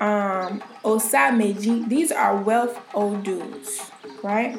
um, 0.00 0.62
Osa 0.82 1.30
Meji, 1.30 1.84
these 1.84 2.10
are 2.10 2.36
wealth 2.38 2.80
Odus, 2.94 3.90
right? 4.22 4.58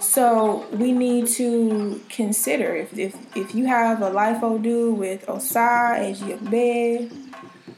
So 0.00 0.66
we 0.72 0.90
need 0.90 1.28
to 1.38 2.02
consider 2.08 2.74
if, 2.74 2.98
if, 2.98 3.14
if 3.36 3.54
you 3.54 3.66
have 3.66 4.02
a 4.02 4.08
life 4.08 4.42
Odu 4.42 4.92
with 4.92 5.28
Osa, 5.28 5.94
Eji 5.98 6.36
Ogbe, 6.36 7.12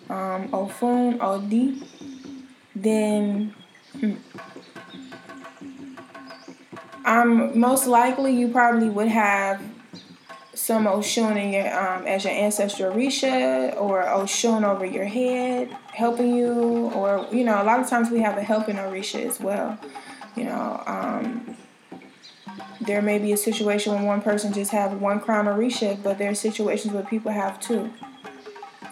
um, 0.08 0.48
Ofun, 0.48 1.20
Odi, 1.20 1.82
then 2.74 3.54
um, 7.04 7.58
most 7.58 7.86
likely 7.86 8.34
you 8.34 8.48
probably 8.48 8.88
would 8.88 9.08
have 9.08 9.62
some 10.54 10.86
Oshun 10.86 11.36
in 11.36 11.52
your 11.52 11.66
um, 11.78 12.06
as 12.06 12.24
your 12.24 12.32
ancestor 12.32 12.90
Orisha 12.90 13.78
or 13.80 14.02
Oshun 14.02 14.62
over 14.64 14.84
your 14.84 15.04
head 15.04 15.68
helping 15.92 16.34
you, 16.34 16.90
or 16.94 17.26
you 17.32 17.44
know, 17.44 17.60
a 17.60 17.64
lot 17.64 17.80
of 17.80 17.88
times 17.88 18.10
we 18.10 18.20
have 18.20 18.38
a 18.38 18.42
helping 18.42 18.76
Orisha 18.76 19.24
as 19.26 19.40
well. 19.40 19.78
You 20.36 20.44
know, 20.44 20.82
um, 20.86 21.56
there 22.80 23.02
may 23.02 23.18
be 23.18 23.32
a 23.32 23.36
situation 23.36 23.94
when 23.94 24.04
one 24.04 24.20
person 24.20 24.52
just 24.52 24.70
have 24.72 25.00
one 25.00 25.20
crown 25.20 25.46
orisha, 25.46 26.00
but 26.02 26.18
there 26.18 26.30
are 26.30 26.34
situations 26.34 26.92
where 26.92 27.04
people 27.04 27.32
have 27.32 27.60
two. 27.60 27.90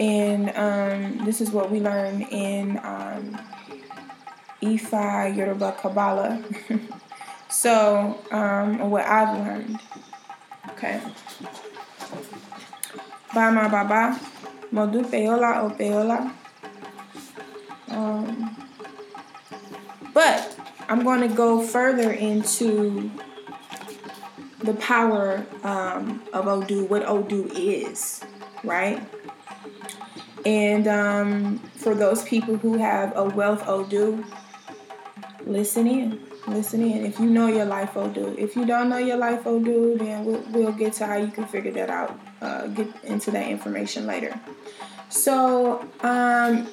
And 0.00 0.50
um, 0.56 1.24
this 1.24 1.40
is 1.40 1.50
what 1.50 1.70
we 1.70 1.80
learn 1.80 2.22
in 2.22 2.78
um, 2.82 3.38
Ifa 4.62 5.34
Yoruba 5.36 5.72
Kabbalah. 5.72 6.42
so, 7.50 8.18
um, 8.30 8.90
what 8.90 9.04
I've 9.04 9.36
learned. 9.38 9.80
Okay. 10.70 11.00
Bama 13.30 13.70
Baba, 13.70 14.18
Modu 14.72 15.02
Peola 15.04 15.62
o 15.64 15.70
Peola. 15.70 16.32
Um, 17.88 18.56
but 20.14 20.56
I'm 20.88 21.02
going 21.02 21.20
to 21.28 21.34
go 21.34 21.62
further 21.62 22.12
into 22.12 23.10
the 24.60 24.74
power 24.74 25.44
um, 25.62 26.22
of 26.32 26.46
Odu, 26.46 26.84
what 26.84 27.04
Odu 27.06 27.48
is, 27.54 28.20
right? 28.62 29.02
And 30.44 30.86
um, 30.88 31.58
for 31.76 31.94
those 31.94 32.22
people 32.24 32.56
who 32.56 32.78
have 32.78 33.12
a 33.16 33.24
wealth 33.24 33.66
Odu, 33.66 34.24
listen 35.46 35.86
in. 35.86 36.20
Listen 36.46 36.82
in. 36.82 37.04
If 37.04 37.20
you 37.20 37.26
know 37.26 37.46
your 37.46 37.64
life 37.64 37.96
Odu, 37.96 38.34
if 38.38 38.56
you 38.56 38.66
don't 38.66 38.88
know 38.88 38.98
your 38.98 39.16
life 39.16 39.46
Odu, 39.46 39.98
then 39.98 40.24
we'll, 40.24 40.44
we'll 40.50 40.72
get 40.72 40.94
to 40.94 41.06
how 41.06 41.16
you 41.16 41.28
can 41.28 41.46
figure 41.46 41.70
that 41.72 41.90
out. 41.90 42.18
Uh, 42.40 42.66
get 42.68 42.88
into 43.04 43.30
that 43.30 43.48
information 43.48 44.06
later. 44.06 44.38
So, 45.08 45.86
um, 46.00 46.68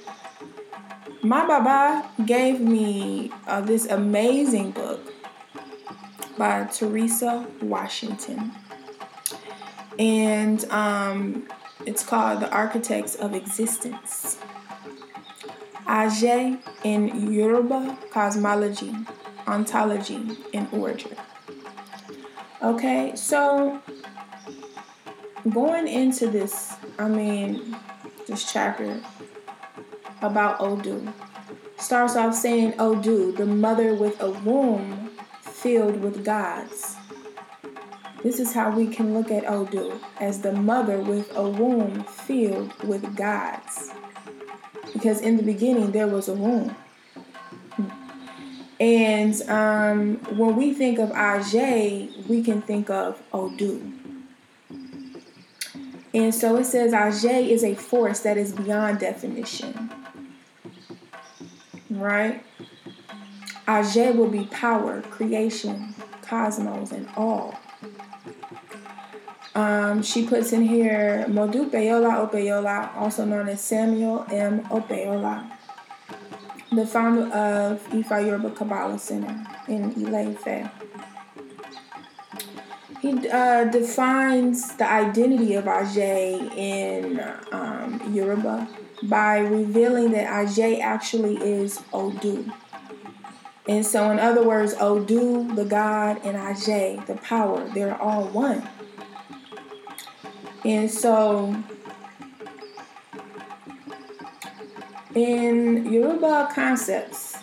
my 1.22 1.46
Baba 1.46 2.10
gave 2.26 2.62
me 2.62 3.32
uh, 3.46 3.62
this 3.62 3.86
amazing 3.88 4.72
book 4.72 5.02
by 6.38 6.64
Teresa 6.64 7.46
Washington. 7.62 8.54
And 10.00 10.64
um, 10.72 11.48
it's 11.86 12.04
called 12.04 12.40
The 12.40 12.50
Architects 12.50 13.16
of 13.16 13.34
Existence. 13.34 14.40
Aje 15.90 16.60
in 16.84 17.34
Yoruba 17.34 17.98
Cosmology, 18.12 18.94
Ontology, 19.48 20.38
and 20.54 20.68
Origin. 20.72 21.16
Okay, 22.62 23.16
so 23.16 23.82
going 25.50 25.88
into 25.88 26.28
this, 26.28 26.76
I 27.00 27.08
mean, 27.08 27.76
this 28.28 28.52
chapter 28.52 29.02
about 30.22 30.62
Odu 30.62 31.12
starts 31.78 32.16
off 32.16 32.36
saying 32.36 32.76
Odu, 32.80 33.32
the 33.32 33.48
mother 33.48 33.96
with 33.96 34.22
a 34.22 34.30
womb 34.30 35.10
filled 35.42 36.02
with 36.02 36.24
gods. 36.24 36.98
This 38.22 38.40
is 38.40 38.54
how 38.54 38.70
we 38.70 38.86
can 38.86 39.16
look 39.16 39.32
at 39.32 39.50
Odu 39.50 40.00
as 40.20 40.42
the 40.42 40.52
mother 40.52 41.00
with 41.00 41.36
a 41.36 41.50
womb 41.50 42.04
filled 42.04 42.76
with 42.84 43.16
gods. 43.16 43.92
Because 44.94 45.22
in 45.22 45.38
the 45.38 45.44
beginning 45.44 45.92
there 45.92 46.08
was 46.08 46.28
a 46.28 46.34
womb. 46.34 46.76
And 48.80 49.42
um, 49.50 50.16
when 50.38 50.56
we 50.56 50.74
think 50.74 51.00
of 51.00 51.10
Aje, 51.10 52.28
we 52.28 52.42
can 52.42 52.62
think 52.62 52.90
of 52.90 53.22
Odu. 53.34 53.92
And 56.14 56.34
so 56.34 56.56
it 56.56 56.66
says 56.66 56.94
Aje 56.94 57.50
is 57.50 57.64
a 57.64 57.76
force 57.76 58.22
that 58.22 58.38
is 58.38 58.54
beyond 58.54 59.00
definition. 59.00 59.92
Right? 61.90 62.44
Aje 63.68 64.16
will 64.16 64.30
be 64.30 64.46
power, 64.46 65.02
creation, 65.02 65.94
cosmos, 66.22 66.92
and 66.92 67.08
all. 67.18 67.60
Um, 69.56 70.04
she 70.04 70.26
puts 70.28 70.54
in 70.54 70.62
here 70.62 71.26
Modu 71.28 71.70
Peyola 71.70 72.30
Opeyola, 72.30 72.96
also 72.96 73.26
known 73.26 73.50
as 73.50 73.62
Samuel 73.62 74.26
M. 74.32 74.64
Opeyola, 74.66 75.52
the 76.72 76.86
founder 76.86 77.24
of 77.34 77.82
Ifa 77.90 78.26
Yoruba 78.26 78.52
Kabbalah 78.52 79.00
Center 79.00 79.36
in 79.68 79.92
Ile-Ife. 80.06 80.70
He 83.02 83.30
uh, 83.30 83.64
defines 83.66 84.76
the 84.76 84.90
identity 84.90 85.56
of 85.56 85.66
Aje 85.66 86.56
in 86.56 87.20
um, 87.52 88.14
Yoruba 88.14 88.68
by 89.04 89.40
revealing 89.40 90.12
that 90.12 90.28
Aje 90.28 90.80
actually 90.82 91.38
is 91.38 91.82
Odu. 91.94 92.52
And 93.68 93.86
so, 93.86 94.12
in 94.12 94.20
other 94.20 94.44
words, 94.44 94.74
Odu, 94.80 95.56
the 95.56 95.64
God, 95.64 96.20
and 96.26 96.36
Aje, 96.36 97.06
the 97.08 97.16
power, 97.16 97.68
they're 97.74 98.00
all 98.00 98.26
one. 98.26 98.68
And 100.66 100.92
so, 100.92 101.56
in 105.16 105.92
Yoruba 105.92 106.50
concepts 106.54 107.38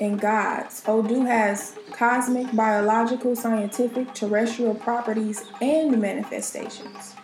and 0.00 0.20
gods, 0.20 0.82
Odu 0.86 1.24
has 1.24 1.76
cosmic, 1.92 2.54
biological, 2.56 3.36
scientific, 3.36 4.14
terrestrial 4.14 4.74
properties, 4.74 5.44
and 5.60 6.00
manifestations. 6.00 7.14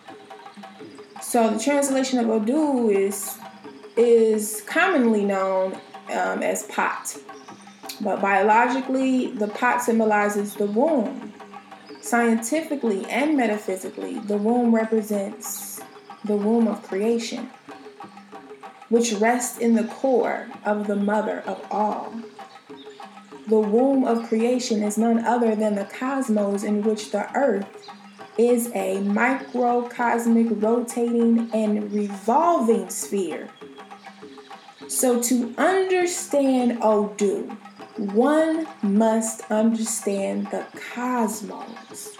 So 1.21 1.49
the 1.49 1.59
translation 1.59 2.19
of 2.19 2.29
Odu 2.29 2.89
is 2.89 3.37
is 3.97 4.61
commonly 4.67 5.25
known 5.25 5.73
um, 6.11 6.43
as 6.43 6.63
pot, 6.67 7.17
but 7.99 8.21
biologically, 8.21 9.31
the 9.31 9.47
pot 9.47 9.81
symbolizes 9.81 10.53
the 10.53 10.67
womb. 10.67 11.33
Scientifically 12.07 13.05
and 13.07 13.35
metaphysically, 13.35 14.17
the 14.19 14.37
womb 14.37 14.73
represents 14.73 15.81
the 16.23 16.37
womb 16.37 16.65
of 16.65 16.81
creation, 16.81 17.49
which 18.87 19.11
rests 19.15 19.57
in 19.57 19.75
the 19.75 19.83
core 19.83 20.47
of 20.63 20.87
the 20.87 20.95
mother 20.95 21.43
of 21.45 21.61
all. 21.69 22.13
The 23.47 23.59
womb 23.59 24.05
of 24.05 24.29
creation 24.29 24.83
is 24.83 24.97
none 24.97 25.25
other 25.25 25.53
than 25.53 25.75
the 25.75 25.83
cosmos 25.83 26.63
in 26.63 26.81
which 26.81 27.11
the 27.11 27.29
earth 27.35 27.89
is 28.37 28.71
a 28.73 29.01
microcosmic 29.01 30.47
rotating 30.63 31.49
and 31.53 31.91
revolving 31.91 32.89
sphere. 32.89 33.49
So, 34.87 35.21
to 35.23 35.53
understand 35.57 36.81
Odu, 36.81 37.57
one 37.97 38.67
must 38.83 39.41
understand 39.49 40.47
the 40.51 40.65
cosmos. 40.93 42.15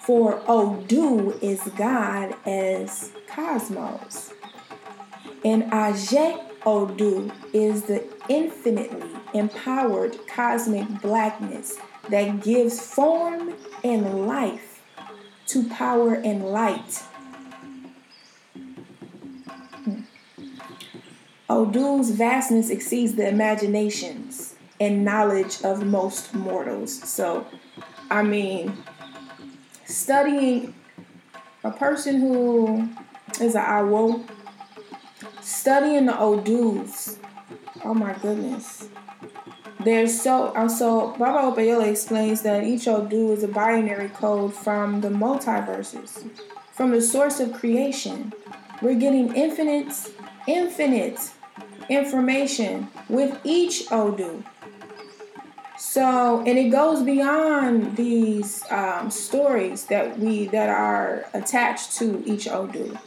For 0.00 0.42
Odu 0.46 1.38
is 1.40 1.60
God 1.76 2.34
as 2.46 3.12
cosmos. 3.26 4.32
And 5.44 5.64
Aje 5.64 6.44
Odu 6.66 7.30
is 7.52 7.82
the 7.82 8.04
infinitely 8.28 9.08
empowered 9.32 10.16
cosmic 10.26 10.86
blackness 11.00 11.76
that 12.10 12.42
gives 12.42 12.80
form 12.80 13.54
and 13.84 14.26
life 14.26 14.82
to 15.46 15.68
power 15.68 16.14
and 16.14 16.44
light. 16.44 17.02
Hmm. 19.84 20.00
Odu's 21.48 22.10
vastness 22.10 22.70
exceeds 22.70 23.14
the 23.14 23.28
imaginations 23.28 24.47
and 24.80 25.04
knowledge 25.04 25.62
of 25.62 25.84
most 25.84 26.34
mortals. 26.34 27.02
So, 27.08 27.46
I 28.10 28.22
mean, 28.22 28.76
studying 29.84 30.74
a 31.64 31.70
person 31.70 32.20
who 32.20 32.88
is 33.40 33.54
an 33.54 33.64
Awo, 33.64 34.28
studying 35.40 36.06
the 36.06 36.12
Odus, 36.12 37.18
oh 37.84 37.94
my 37.94 38.14
goodness. 38.14 38.88
There's 39.84 40.20
so 40.20 40.48
uh, 40.48 40.62
also 40.62 41.12
Baba 41.16 41.54
Opeyola 41.54 41.88
explains 41.88 42.42
that 42.42 42.64
each 42.64 42.88
Odu 42.88 43.32
is 43.32 43.44
a 43.44 43.48
binary 43.48 44.08
code 44.08 44.52
from 44.52 45.00
the 45.00 45.08
multiverses, 45.08 46.28
from 46.72 46.90
the 46.90 47.00
source 47.00 47.38
of 47.38 47.52
creation. 47.52 48.32
We're 48.82 48.96
getting 48.96 49.34
infinite, 49.34 49.92
infinite 50.48 51.18
information 51.88 52.88
with 53.08 53.38
each 53.44 53.90
Odu. 53.92 54.42
So, 55.78 56.40
and 56.40 56.58
it 56.58 56.70
goes 56.70 57.04
beyond 57.04 57.96
these 57.96 58.64
um, 58.70 59.12
stories 59.12 59.84
that 59.86 60.18
we 60.18 60.48
that 60.48 60.68
are 60.68 61.26
attached 61.34 61.96
to 61.98 62.20
each 62.26 62.48
Odu, 62.48 62.98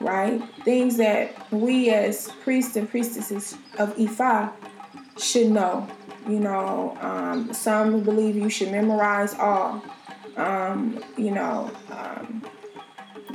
right? 0.00 0.42
Things 0.64 0.96
that 0.96 1.50
we 1.52 1.90
as 1.90 2.28
priests 2.42 2.74
and 2.74 2.90
priestesses 2.90 3.56
of 3.78 3.96
Ifa 3.96 4.52
should 5.16 5.52
know. 5.52 5.88
You 6.28 6.40
know, 6.40 6.98
um, 7.00 7.52
some 7.54 8.02
believe 8.02 8.34
you 8.34 8.50
should 8.50 8.72
memorize 8.72 9.34
all. 9.34 9.82
Um, 10.36 11.02
you 11.16 11.30
know, 11.30 11.70
um, 11.90 12.42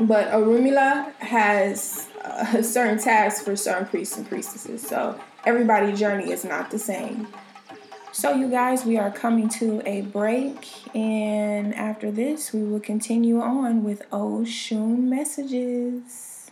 but 0.02 0.28
Orunmila 0.32 1.14
has 1.16 2.10
a 2.54 2.62
certain 2.62 3.00
tasks 3.00 3.44
for 3.44 3.56
certain 3.56 3.88
priests 3.88 4.18
and 4.18 4.28
priestesses. 4.28 4.86
So 4.86 5.18
everybody's 5.46 5.98
journey 5.98 6.32
is 6.32 6.44
not 6.44 6.70
the 6.70 6.80
same. 6.80 7.28
So, 8.16 8.32
you 8.32 8.48
guys, 8.48 8.86
we 8.86 9.00
are 9.00 9.10
coming 9.10 9.50
to 9.58 9.82
a 9.88 10.02
break, 10.02 10.70
and 10.96 11.74
after 11.74 12.12
this, 12.12 12.54
we 12.54 12.62
will 12.64 12.80
continue 12.80 13.42
on 13.42 13.84
with 13.84 14.08
Oshun 14.12 15.00
messages. 15.06 16.52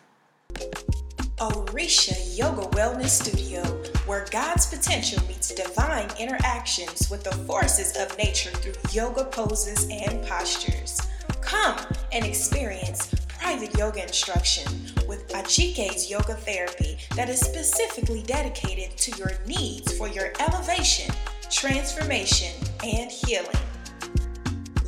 Orisha 1.38 2.36
Yoga 2.36 2.64
Wellness 2.76 3.10
Studio, 3.10 3.62
where 4.08 4.26
God's 4.32 4.66
potential 4.76 5.24
meets 5.28 5.54
divine 5.54 6.10
interactions 6.20 7.12
with 7.12 7.24
the 7.24 7.32
forces 7.46 7.96
of 7.96 8.18
nature 8.18 8.50
through 8.50 8.74
yoga 8.92 9.26
poses 9.26 9.88
and 9.92 10.26
postures. 10.26 11.00
Come 11.42 11.78
and 12.12 12.26
experience 12.26 13.14
private 13.28 13.78
yoga 13.78 14.02
instruction 14.02 14.68
with 15.08 15.28
Achike's 15.30 16.10
yoga 16.10 16.34
therapy 16.34 16.98
that 17.16 17.30
is 17.30 17.40
specifically 17.40 18.24
dedicated 18.24 18.98
to 18.98 19.18
your 19.18 19.32
needs 19.46 19.96
for 19.96 20.08
your 20.08 20.32
elevation, 20.40 21.14
transformation, 21.52 22.54
and 22.84 23.12
healing. 23.12 23.50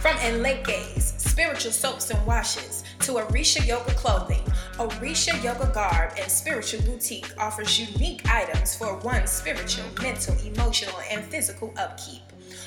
From 0.03 0.17
Enleke's 0.17 1.13
spiritual 1.15 1.71
soaps 1.71 2.09
and 2.09 2.27
washes 2.27 2.83
to 2.99 3.13
Orisha 3.13 3.65
Yoga 3.65 3.93
clothing, 3.93 4.43
Orisha 4.73 5.41
Yoga 5.41 5.71
Garb 5.73 6.11
and 6.19 6.29
Spiritual 6.29 6.81
Boutique 6.81 7.31
offers 7.39 7.79
unique 7.79 8.21
items 8.29 8.75
for 8.75 8.97
one's 8.97 9.31
spiritual, 9.31 9.85
mental, 10.01 10.35
emotional, 10.45 10.99
and 11.09 11.23
physical 11.23 11.73
upkeep. 11.77 12.21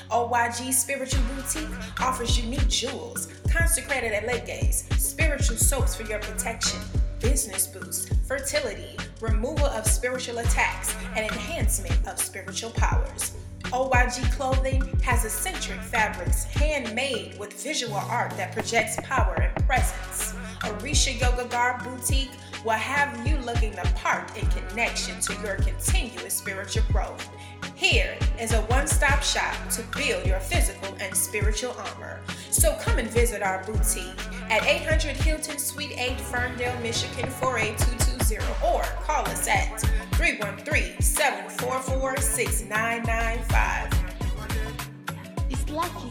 OYG 0.09 0.73
Spiritual 0.73 1.21
Boutique 1.35 2.01
offers 2.01 2.43
unique 2.43 2.67
jewels, 2.69 3.27
consecrated 3.47 4.13
Enleke's, 4.13 4.85
spiritual 4.97 5.57
soaps 5.57 5.95
for 5.95 6.09
your 6.09 6.17
protection, 6.17 6.79
business 7.19 7.67
boost, 7.67 8.15
fertility, 8.27 8.97
removal 9.21 9.67
of 9.67 9.85
spiritual 9.85 10.39
attacks, 10.39 10.95
and 11.15 11.31
enhancement 11.31 12.07
of 12.07 12.17
spiritual 12.17 12.71
powers. 12.71 13.35
OYG 13.71 14.31
Clothing 14.31 14.81
has 15.03 15.25
eccentric 15.25 15.81
fabrics 15.81 16.45
handmade 16.45 17.37
with 17.37 17.51
visual 17.61 17.95
art 17.95 18.31
that 18.37 18.53
projects 18.53 18.97
power 19.03 19.35
and 19.41 19.67
presence. 19.67 20.33
Orisha 20.61 21.19
Yoga 21.19 21.49
Garb 21.49 21.83
Boutique 21.83 22.31
will 22.63 22.71
have 22.71 23.27
you 23.27 23.37
looking 23.39 23.71
the 23.71 23.89
part 23.95 24.37
in 24.37 24.47
connection 24.47 25.19
to 25.19 25.33
your 25.43 25.55
continuous 25.55 26.35
spiritual 26.35 26.83
growth. 26.93 27.29
Here 27.75 28.17
is 28.39 28.53
a 28.53 28.61
one 28.61 28.87
stop 28.87 29.21
shop 29.21 29.55
to 29.71 29.83
build 29.97 30.25
your 30.25 30.39
physical 30.39 30.95
and 31.01 31.15
spiritual 31.15 31.75
armor. 31.77 32.21
So 32.51 32.73
come 32.81 32.99
and 32.99 33.09
visit 33.09 33.41
our 33.43 33.65
boutique 33.65 34.17
at 34.49 34.63
800 34.65 35.15
Hilton 35.17 35.59
Suite 35.59 35.97
8, 35.97 36.19
Ferndale, 36.21 36.79
Michigan 36.81 37.29
48220 37.29 38.37
or 38.65 38.81
call 39.03 39.27
us 39.27 39.47
at 39.47 39.79
313 40.15 41.01
744 41.01 42.17
6995. 42.17 43.93
It's 45.49 45.69
lucky. 45.69 46.07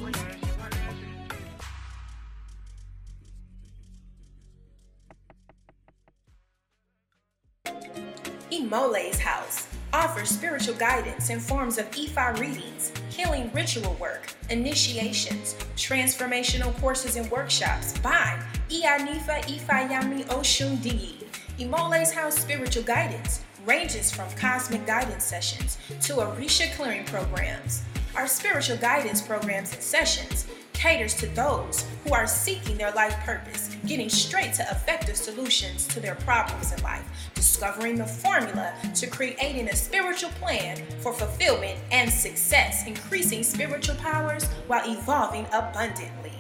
Imole's 8.51 9.19
House 9.19 9.67
offers 9.93 10.29
spiritual 10.29 10.75
guidance 10.75 11.31
in 11.31 11.41
forms 11.41 11.79
of 11.79 11.91
Ifa 11.91 12.39
readings, 12.39 12.93
healing 13.11 13.51
ritual 13.55 13.95
work, 14.01 14.35
initiations, 14.51 15.55
transformational 15.77 16.79
courses 16.81 17.17
and 17.17 17.31
workshops 17.31 17.97
by 17.99 18.41
Ianifa 18.69 19.43
Ifayami 19.45 20.25
Oshundigi. 20.27 21.25
Imole's 21.59 22.13
House 22.13 22.37
spiritual 22.37 22.83
guidance 22.83 23.43
ranges 23.65 24.11
from 24.11 24.31
cosmic 24.33 24.87
guidance 24.87 25.25
sessions 25.25 25.79
to 26.03 26.15
Orisha 26.15 26.75
clearing 26.77 27.05
programs. 27.07 27.83
Our 28.15 28.27
spiritual 28.27 28.77
guidance 28.77 29.21
programs 29.21 29.73
and 29.73 29.83
sessions 29.83 30.47
caters 30.73 31.15
to 31.15 31.27
those 31.29 31.87
who 32.05 32.13
are 32.13 32.27
seeking 32.27 32.77
their 32.77 32.93
life 32.93 33.17
purpose, 33.25 33.76
getting 33.87 34.09
straight 34.09 34.53
to 34.55 34.63
effective 34.63 35.17
solutions 35.17 35.87
to 35.89 36.01
their 36.01 36.15
problems 36.17 36.73
in 36.73 36.83
life, 36.83 37.05
discovering 37.35 37.97
the 37.97 38.05
formula 38.05 38.75
to 38.95 39.07
creating 39.07 39.69
a 39.69 39.77
spiritual 39.77 40.31
plan 40.31 40.77
for 41.01 41.13
fulfillment 41.13 41.79
and 41.93 42.11
success, 42.11 42.87
increasing 42.87 43.43
spiritual 43.43 43.97
powers 43.97 44.45
while 44.67 44.89
evolving 44.91 45.45
abundantly. 45.53 46.33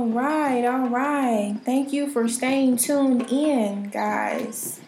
All 0.03 0.09
right, 0.09 0.65
all 0.65 0.89
right. 0.89 1.55
Thank 1.63 1.93
you 1.93 2.09
for 2.09 2.27
staying 2.27 2.75
tuned 2.75 3.31
in, 3.31 3.87
guys. 3.87 4.81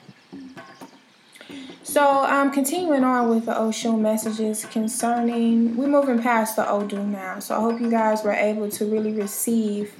So, 1.83 2.25
um, 2.25 2.51
continuing 2.51 3.05
on 3.05 3.29
with 3.29 3.45
the 3.45 3.53
Oshun 3.53 4.01
messages 4.01 4.65
concerning, 4.65 5.77
we're 5.77 5.87
moving 5.87 6.21
past 6.21 6.57
the 6.57 6.69
Odu 6.69 7.01
now. 7.01 7.39
So, 7.39 7.55
I 7.55 7.61
hope 7.61 7.79
you 7.79 7.89
guys 7.89 8.25
were 8.25 8.33
able 8.33 8.69
to 8.71 8.85
really 8.85 9.13
receive 9.13 9.93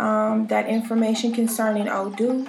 um, 0.00 0.48
that 0.48 0.66
information 0.66 1.32
concerning 1.32 1.88
Odu. 1.88 2.44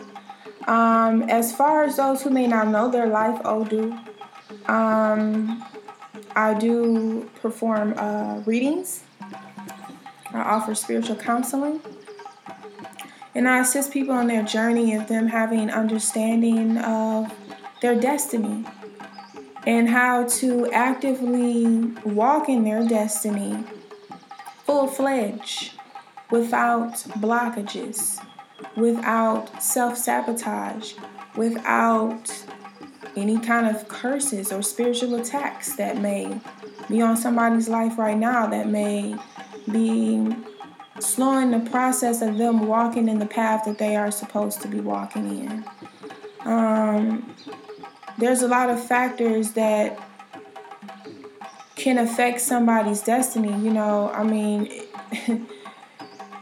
Um, 0.67 1.21
as 1.29 1.55
far 1.55 1.83
as 1.83 1.97
those 1.97 2.23
who 2.23 2.31
may 2.31 2.47
not 2.47 2.69
know 2.69 2.89
their 2.89 3.05
life 3.05 3.39
Odu, 3.45 3.95
um, 4.65 5.63
I 6.35 6.55
do 6.55 7.29
perform 7.43 7.93
uh, 7.95 8.41
readings. 8.47 9.03
I 10.33 10.39
offer 10.39 10.75
spiritual 10.75 11.15
counseling. 11.15 11.81
And 13.33 13.47
I 13.47 13.59
assist 13.59 13.91
people 13.91 14.13
on 14.13 14.27
their 14.27 14.43
journey 14.43 14.93
of 14.95 15.07
them 15.07 15.27
having 15.27 15.69
understanding 15.69 16.77
of 16.77 17.33
their 17.81 17.99
destiny 17.99 18.65
and 19.65 19.89
how 19.89 20.25
to 20.25 20.71
actively 20.71 21.93
walk 22.03 22.49
in 22.49 22.63
their 22.63 22.85
destiny 22.87 23.63
full 24.65 24.87
fledged 24.87 25.73
without 26.29 26.93
blockages, 27.19 28.23
without 28.75 29.61
self 29.61 29.97
sabotage, 29.97 30.93
without 31.35 32.45
any 33.15 33.37
kind 33.39 33.67
of 33.67 33.87
curses 33.87 34.51
or 34.51 34.61
spiritual 34.61 35.15
attacks 35.15 35.75
that 35.75 35.97
may 35.99 36.39
be 36.89 37.01
on 37.01 37.17
somebody's 37.17 37.67
life 37.67 37.97
right 37.97 38.17
now 38.17 38.47
that 38.47 38.67
may 38.67 39.15
be 39.69 40.35
slowing 40.99 41.51
the 41.51 41.69
process 41.69 42.21
of 42.21 42.37
them 42.37 42.67
walking 42.67 43.09
in 43.09 43.19
the 43.19 43.25
path 43.25 43.65
that 43.65 43.77
they 43.77 43.95
are 43.95 44.11
supposed 44.11 44.61
to 44.61 44.67
be 44.67 44.79
walking 44.79 45.45
in. 45.45 45.65
Um, 46.45 47.35
there's 48.17 48.41
a 48.41 48.47
lot 48.47 48.69
of 48.69 48.83
factors 48.83 49.51
that 49.51 49.99
can 51.75 51.97
affect 51.97 52.41
somebody's 52.41 53.01
destiny. 53.01 53.49
You 53.49 53.73
know, 53.73 54.11
I 54.11 54.23
mean, 54.23 54.69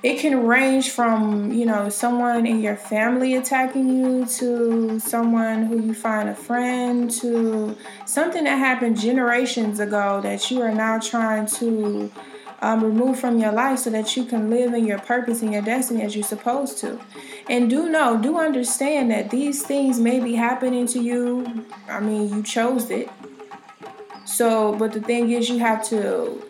it 0.04 0.20
can 0.20 0.46
range 0.46 0.90
from 0.92 1.52
you 1.52 1.66
know 1.66 1.90
someone 1.90 2.46
in 2.46 2.62
your 2.62 2.76
family 2.76 3.36
attacking 3.36 3.90
you 3.98 4.26
to 4.26 5.00
someone 5.00 5.64
who 5.64 5.82
you 5.82 5.94
find 5.94 6.30
a 6.30 6.36
friend 6.36 7.12
to 7.12 7.76
something 8.06 8.46
that 8.46 8.58
happened 8.58 9.00
generations 9.00 9.80
ago 9.80 10.22
that 10.22 10.50
you 10.50 10.62
are 10.62 10.74
now 10.74 11.00
trying 11.00 11.46
to 11.46 12.12
um, 12.62 12.84
remove 12.84 13.20
from 13.20 13.40
your 13.40 13.52
life 13.52 13.80
so 13.80 13.90
that 13.90 14.16
you 14.18 14.26
can 14.26 14.50
live 14.50 14.74
in 14.74 14.86
your 14.86 15.00
purpose 15.00 15.42
and 15.42 15.54
your 15.54 15.62
destiny 15.62 16.04
as 16.04 16.16
you're 16.16 16.24
supposed 16.24 16.78
to. 16.80 17.00
And 17.50 17.70
do 17.70 17.90
know 17.90 18.18
do 18.22 18.38
understand 18.38 19.12
that 19.12 19.30
these 19.30 19.64
things 19.64 20.00
may 20.00 20.20
be 20.20 20.36
happening 20.36 20.86
to 20.88 21.00
you. 21.00 21.66
I 21.88 22.00
mean 22.00 22.34
you 22.34 22.44
chose 22.44 22.90
it. 22.90 23.10
So 24.26 24.76
but 24.76 24.94
the 24.94 25.02
thing 25.02 25.32
is 25.32 25.50
you 25.50 25.60
have 25.60 25.84
to 25.90 26.44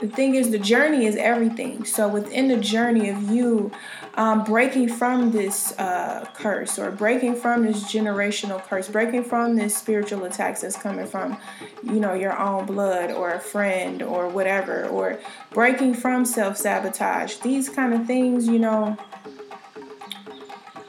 the 0.00 0.06
thing 0.06 0.36
is 0.36 0.50
the 0.50 0.58
journey 0.58 1.06
is 1.06 1.16
everything. 1.16 1.84
So 1.84 2.06
within 2.06 2.48
the 2.48 2.56
journey 2.56 3.08
of 3.08 3.30
you 3.30 3.72
um, 4.18 4.42
breaking 4.42 4.88
from 4.88 5.30
this 5.30 5.72
uh, 5.78 6.26
curse 6.34 6.76
or 6.76 6.90
breaking 6.90 7.36
from 7.36 7.62
this 7.62 7.84
generational 7.84 8.60
curse 8.64 8.88
breaking 8.88 9.22
from 9.22 9.54
this 9.54 9.76
spiritual 9.76 10.24
attacks 10.24 10.62
that's 10.62 10.76
coming 10.76 11.06
from 11.06 11.38
you 11.84 12.00
know 12.00 12.14
your 12.14 12.36
own 12.36 12.66
blood 12.66 13.12
or 13.12 13.30
a 13.30 13.38
friend 13.38 14.02
or 14.02 14.28
whatever 14.28 14.86
or 14.88 15.18
breaking 15.52 15.94
from 15.94 16.24
self-sabotage. 16.24 17.36
These 17.36 17.68
kind 17.68 17.94
of 17.94 18.06
things 18.06 18.48
you 18.48 18.58
know 18.58 18.98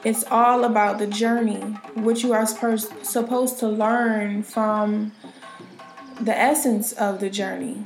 it's 0.02 0.24
all 0.24 0.64
about 0.64 0.98
the 0.98 1.06
journey 1.06 1.60
what 1.94 2.22
you 2.22 2.32
are 2.32 2.46
supposed 2.46 3.58
to 3.58 3.68
learn 3.68 4.42
from 4.42 5.12
the 6.20 6.36
essence 6.36 6.92
of 6.92 7.20
the 7.20 7.30
journey 7.30 7.84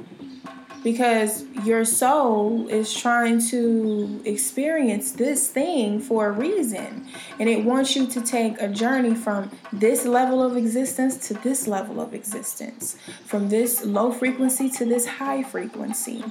because 0.85 1.45
your 1.64 1.85
soul 1.85 2.68
is 2.68 2.95
trying 2.95 3.41
to 3.49 4.20
experience 4.24 5.12
this 5.12 5.49
thing 5.49 5.99
for 5.99 6.28
a 6.28 6.30
reason. 6.30 7.07
And 7.41 7.49
it 7.49 7.64
wants 7.64 7.97
you 7.97 8.07
to 8.07 8.20
take 8.20 8.61
a 8.61 8.68
journey 8.68 9.14
from 9.14 9.51
this 9.72 10.05
level 10.05 10.43
of 10.43 10.57
existence 10.57 11.16
to 11.28 11.35
this 11.35 11.66
level 11.66 12.01
of 12.01 12.12
existence 12.14 12.97
from 13.24 13.49
this 13.49 13.85
low 13.85 14.12
frequency 14.12 14.68
to 14.70 14.85
this 14.85 15.07
high 15.07 15.43
frequency. 15.43 16.22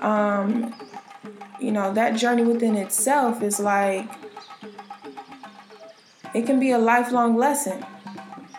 Um, 0.00 0.74
you 1.60 1.72
know 1.72 1.94
that 1.94 2.16
journey 2.16 2.42
within 2.42 2.76
itself 2.76 3.42
is 3.42 3.58
like 3.58 4.10
it 6.34 6.44
can 6.44 6.60
be 6.60 6.72
a 6.72 6.78
lifelong 6.78 7.36
lesson 7.36 7.84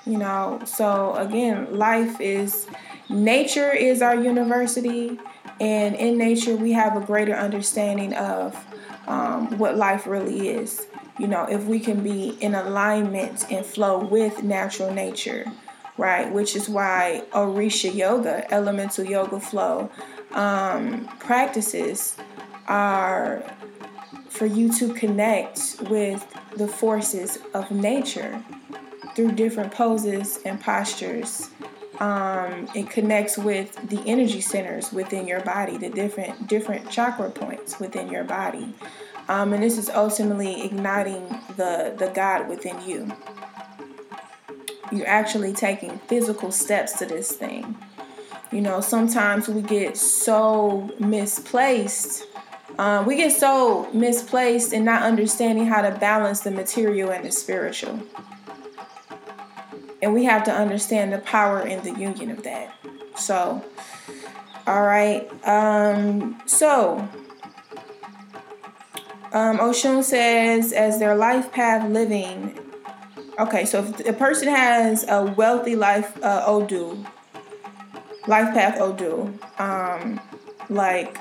you 0.05 0.17
know. 0.17 0.61
So 0.65 1.15
again 1.15 1.77
life 1.77 2.19
is 2.21 2.67
nature 3.09 3.71
is 3.71 4.01
our 4.01 4.15
university 4.15 5.19
and 5.59 5.95
in 5.95 6.17
nature 6.17 6.55
we 6.55 6.73
have 6.73 6.97
a 6.97 7.05
greater 7.05 7.33
understanding 7.33 8.13
of 8.13 8.55
um, 9.07 9.57
what 9.57 9.77
life 9.77 10.07
really 10.07 10.49
is. 10.49 10.87
You 11.17 11.27
know 11.27 11.45
if 11.45 11.63
we 11.63 11.79
can 11.79 12.03
be 12.03 12.37
in 12.41 12.55
alignment 12.55 13.51
and 13.51 13.65
flow 13.65 13.99
with 13.99 14.43
natural 14.43 14.93
nature 14.93 15.45
right? 15.97 16.31
Which 16.31 16.55
is 16.55 16.67
why 16.67 17.23
orisha 17.31 17.93
yoga 17.93 18.51
elemental 18.53 19.05
yoga 19.05 19.39
flow 19.39 19.89
um, 20.33 21.07
practices 21.19 22.17
are 22.67 23.43
for 24.29 24.45
you 24.45 24.71
to 24.73 24.93
connect 24.93 25.77
with 25.89 26.25
the 26.57 26.67
forces 26.67 27.37
of 27.53 27.71
nature 27.71 28.43
through 29.15 29.31
different 29.31 29.71
poses 29.71 30.39
and 30.45 30.59
postures 30.59 31.49
um, 31.99 32.67
it 32.75 32.89
connects 32.89 33.37
with 33.37 33.75
the 33.89 34.01
energy 34.05 34.41
centers 34.41 34.91
within 34.91 35.27
your 35.27 35.41
body, 35.41 35.77
the 35.77 35.89
different 35.89 36.47
different 36.47 36.89
chakra 36.89 37.29
points 37.29 37.79
within 37.79 38.09
your 38.09 38.23
body, 38.23 38.73
um, 39.27 39.53
and 39.53 39.63
this 39.63 39.77
is 39.77 39.89
ultimately 39.89 40.63
igniting 40.63 41.27
the 41.55 41.95
the 41.97 42.11
God 42.13 42.49
within 42.49 42.81
you. 42.87 43.11
You're 44.91 45.07
actually 45.07 45.53
taking 45.53 45.97
physical 46.07 46.51
steps 46.51 46.93
to 46.99 47.05
this 47.05 47.31
thing. 47.31 47.75
You 48.51 48.61
know, 48.61 48.81
sometimes 48.81 49.47
we 49.47 49.61
get 49.61 49.97
so 49.97 50.89
misplaced. 50.99 52.27
Um, 52.77 53.05
we 53.05 53.15
get 53.15 53.31
so 53.31 53.89
misplaced 53.93 54.73
in 54.73 54.83
not 54.83 55.01
understanding 55.01 55.65
how 55.65 55.81
to 55.81 55.97
balance 55.97 56.41
the 56.41 56.51
material 56.51 57.09
and 57.09 57.25
the 57.25 57.31
spiritual. 57.31 58.01
And 60.05 60.13
we 60.13 60.25
have 60.25 60.43
to 60.43 60.53
understand 60.53 61.11
the 61.11 61.17
power 61.17 61.61
and 61.61 61.81
the 61.81 61.99
union 61.99 62.29
of 62.29 62.43
that. 62.43 62.71
So, 63.17 63.65
all 64.67 64.83
right. 64.83 65.27
Um, 65.43 66.39
so, 66.45 67.09
um, 69.33 69.57
Oshun 69.57 70.03
says, 70.03 70.73
as 70.73 70.99
their 70.99 71.15
life 71.15 71.51
path 71.51 71.89
living. 71.89 72.55
Okay, 73.39 73.65
so 73.65 73.79
if 73.83 74.07
a 74.07 74.13
person 74.13 74.47
has 74.47 75.05
a 75.09 75.23
wealthy 75.23 75.75
life 75.75 76.23
uh, 76.23 76.43
Odu, 76.45 77.03
life 78.27 78.53
path 78.53 78.79
Odu, 78.79 79.33
um, 79.57 80.21
like 80.69 81.17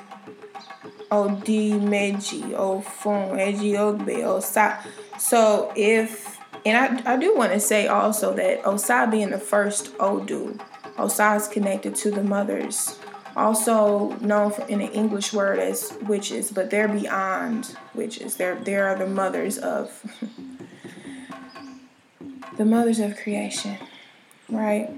Odi 1.11 1.73
Meji, 1.73 2.43
Ofun, 2.53 3.39
Eji 3.39 3.79
Ogbe, 3.79 4.25
Osa. 4.25 4.79
So 5.19 5.73
if 5.75 6.34
and 6.65 7.03
I, 7.07 7.15
I 7.15 7.17
do 7.17 7.37
want 7.37 7.53
to 7.53 7.61
say 7.61 7.87
also 7.87 8.35
that 8.35 8.67
Osa 8.67 9.09
being 9.11 9.31
the 9.31 9.39
first 9.39 9.93
Odu, 10.01 10.59
Osa 10.99 11.35
is 11.35 11.49
connected 11.49 11.95
to 11.97 12.11
the 12.11 12.23
mothers, 12.23 12.99
also 13.37 14.11
known 14.21 14.53
for, 14.53 14.63
in 14.67 14.81
an 14.81 14.91
English 14.93 15.33
word 15.33 15.59
as 15.59 15.93
witches, 16.03 16.51
but 16.51 16.71
they're 16.71 16.89
beyond 16.89 17.77
witches. 17.95 18.37
They're, 18.37 18.55
they 18.55 18.77
are 18.77 18.97
the 18.97 19.07
mothers 19.07 19.59
of 19.59 20.03
the 22.57 22.65
mothers 22.65 23.01
of 23.01 23.17
creation, 23.17 23.77
right? 24.49 24.91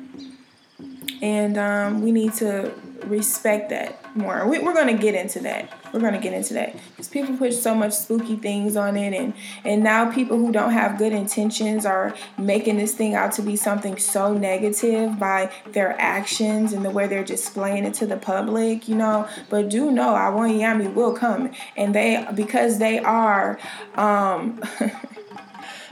And 1.22 1.56
um, 1.56 2.02
we 2.02 2.12
need 2.12 2.34
to 2.34 2.72
respect 3.06 3.70
that 3.70 4.16
more. 4.16 4.46
We, 4.46 4.58
are 4.58 4.74
going 4.74 4.94
to 4.94 5.02
get 5.02 5.14
into 5.14 5.40
that. 5.40 5.72
We're 5.96 6.02
going 6.02 6.12
to 6.12 6.20
get 6.20 6.34
into 6.34 6.52
that 6.54 6.76
because 6.90 7.08
people 7.08 7.38
put 7.38 7.54
so 7.54 7.74
much 7.74 7.94
spooky 7.94 8.36
things 8.36 8.76
on 8.76 8.98
it, 8.98 9.14
and 9.14 9.32
and 9.64 9.82
now 9.82 10.12
people 10.12 10.36
who 10.36 10.52
don't 10.52 10.72
have 10.72 10.98
good 10.98 11.14
intentions 11.14 11.86
are 11.86 12.14
making 12.36 12.76
this 12.76 12.92
thing 12.92 13.14
out 13.14 13.32
to 13.32 13.42
be 13.42 13.56
something 13.56 13.96
so 13.96 14.34
negative 14.34 15.18
by 15.18 15.50
their 15.72 15.98
actions 15.98 16.74
and 16.74 16.84
the 16.84 16.90
way 16.90 17.06
they're 17.06 17.24
displaying 17.24 17.86
it 17.86 17.94
to 17.94 18.06
the 18.06 18.18
public. 18.18 18.88
You 18.88 18.96
know, 18.96 19.26
but 19.48 19.70
do 19.70 19.90
know 19.90 20.08
Awonyami 20.08 20.92
will 20.92 21.14
come, 21.14 21.50
and 21.78 21.94
they 21.94 22.26
because 22.34 22.78
they 22.78 22.98
are. 22.98 23.58
Um, 23.94 24.60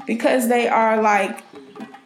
because 0.06 0.48
they 0.48 0.68
are 0.68 1.00
like 1.00 1.42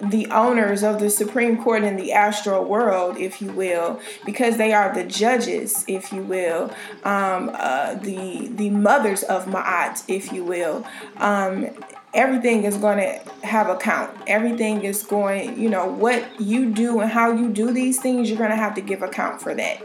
the 0.01 0.27
owners 0.29 0.83
of 0.83 1.01
the 1.01 1.11
Supreme 1.11 1.63
Court 1.63 1.83
in 1.83 1.97
the 1.97 2.13
astral 2.13 2.65
world, 2.65 3.17
if 3.17 3.43
you 3.43 3.51
will, 3.51 4.01
because 4.25 4.57
they 4.57 4.73
are 4.73 4.95
the 4.95 5.05
judges, 5.05 5.85
if 5.89 6.13
you 6.13 6.23
will, 6.23 6.73
um, 7.05 7.51
uh, 7.55 7.95
the 7.95 8.49
the 8.49 8.71
mothers 8.71 9.23
of 9.25 9.47
Ma'at, 9.47 10.05
if 10.09 10.33
you 10.33 10.45
will. 10.45 10.87
Um, 11.17 11.69
everything 12.15 12.65
is 12.65 12.77
going 12.77 12.99
to 12.99 13.47
have 13.47 13.69
a 13.69 13.77
count. 13.77 14.17
Everything 14.27 14.85
is 14.85 15.03
going, 15.03 15.59
you 15.61 15.69
know, 15.69 15.87
what 15.87 16.41
you 16.41 16.71
do 16.71 17.01
and 17.01 17.11
how 17.11 17.33
you 17.33 17.49
do 17.51 17.73
these 17.73 18.01
things, 18.01 18.29
you're 18.29 18.39
going 18.39 18.51
to 18.51 18.57
have 18.57 18.75
to 18.75 18.81
give 18.81 19.03
account 19.03 19.41
for 19.41 19.55
that. 19.55 19.83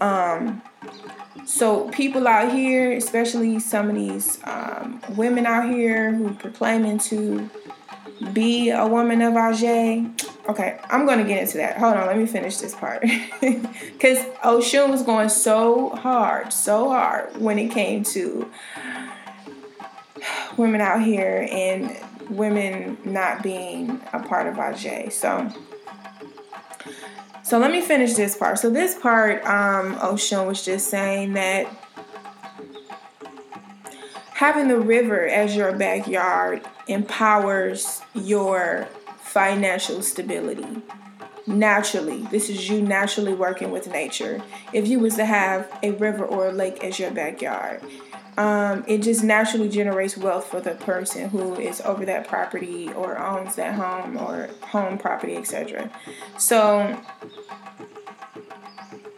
Um, 0.00 0.62
so 1.44 1.88
people 1.90 2.26
out 2.26 2.52
here, 2.52 2.92
especially 2.92 3.60
some 3.60 3.88
of 3.88 3.94
these 3.94 4.38
um, 4.44 5.00
women 5.16 5.46
out 5.46 5.70
here 5.70 6.12
who 6.12 6.34
proclaiming 6.34 6.98
to 6.98 7.48
be 8.32 8.70
a 8.70 8.86
woman 8.86 9.22
of 9.22 9.34
Aje. 9.34 10.22
Okay, 10.48 10.78
I'm 10.88 11.06
gonna 11.06 11.24
get 11.24 11.42
into 11.42 11.58
that. 11.58 11.76
Hold 11.76 11.96
on, 11.96 12.06
let 12.06 12.16
me 12.16 12.26
finish 12.26 12.56
this 12.58 12.74
part. 12.74 13.04
Because 13.40 14.18
Oshun 14.44 14.90
was 14.90 15.02
going 15.02 15.28
so 15.28 15.90
hard, 15.90 16.52
so 16.52 16.90
hard 16.90 17.36
when 17.40 17.58
it 17.58 17.70
came 17.70 18.04
to 18.04 18.50
women 20.56 20.80
out 20.80 21.02
here 21.02 21.48
and 21.50 21.96
women 22.30 22.98
not 23.04 23.42
being 23.42 24.00
a 24.12 24.20
part 24.20 24.46
of 24.46 24.54
Aje. 24.56 25.10
So, 25.12 25.50
so 27.42 27.58
let 27.58 27.70
me 27.70 27.80
finish 27.80 28.14
this 28.14 28.36
part. 28.36 28.58
So 28.58 28.70
this 28.70 28.94
part, 28.94 29.44
um, 29.44 29.96
Oshun 29.96 30.46
was 30.46 30.64
just 30.64 30.88
saying 30.88 31.32
that 31.34 31.66
having 34.34 34.68
the 34.68 34.78
river 34.78 35.26
as 35.26 35.56
your 35.56 35.72
backyard 35.76 36.66
empowers 36.88 38.02
your 38.14 38.88
financial 39.18 40.02
stability. 40.02 40.82
Naturally 41.46 42.22
this 42.30 42.48
is 42.48 42.68
you 42.68 42.82
naturally 42.82 43.34
working 43.34 43.70
with 43.70 43.88
nature. 43.88 44.42
If 44.72 44.88
you 44.88 44.98
was 44.98 45.14
to 45.16 45.24
have 45.24 45.70
a 45.82 45.92
river 45.92 46.24
or 46.24 46.48
a 46.48 46.52
lake 46.52 46.82
as 46.82 46.98
your 46.98 47.10
backyard 47.10 47.82
um, 48.38 48.84
it 48.86 48.98
just 48.98 49.24
naturally 49.24 49.68
generates 49.68 50.16
wealth 50.16 50.46
for 50.46 50.60
the 50.60 50.72
person 50.72 51.28
who 51.28 51.54
is 51.54 51.80
over 51.82 52.04
that 52.04 52.28
property 52.28 52.92
or 52.92 53.18
owns 53.18 53.56
that 53.56 53.74
home 53.74 54.16
or 54.18 54.48
home 54.62 54.98
property 54.98 55.36
etc 55.36 55.90
so 56.38 56.98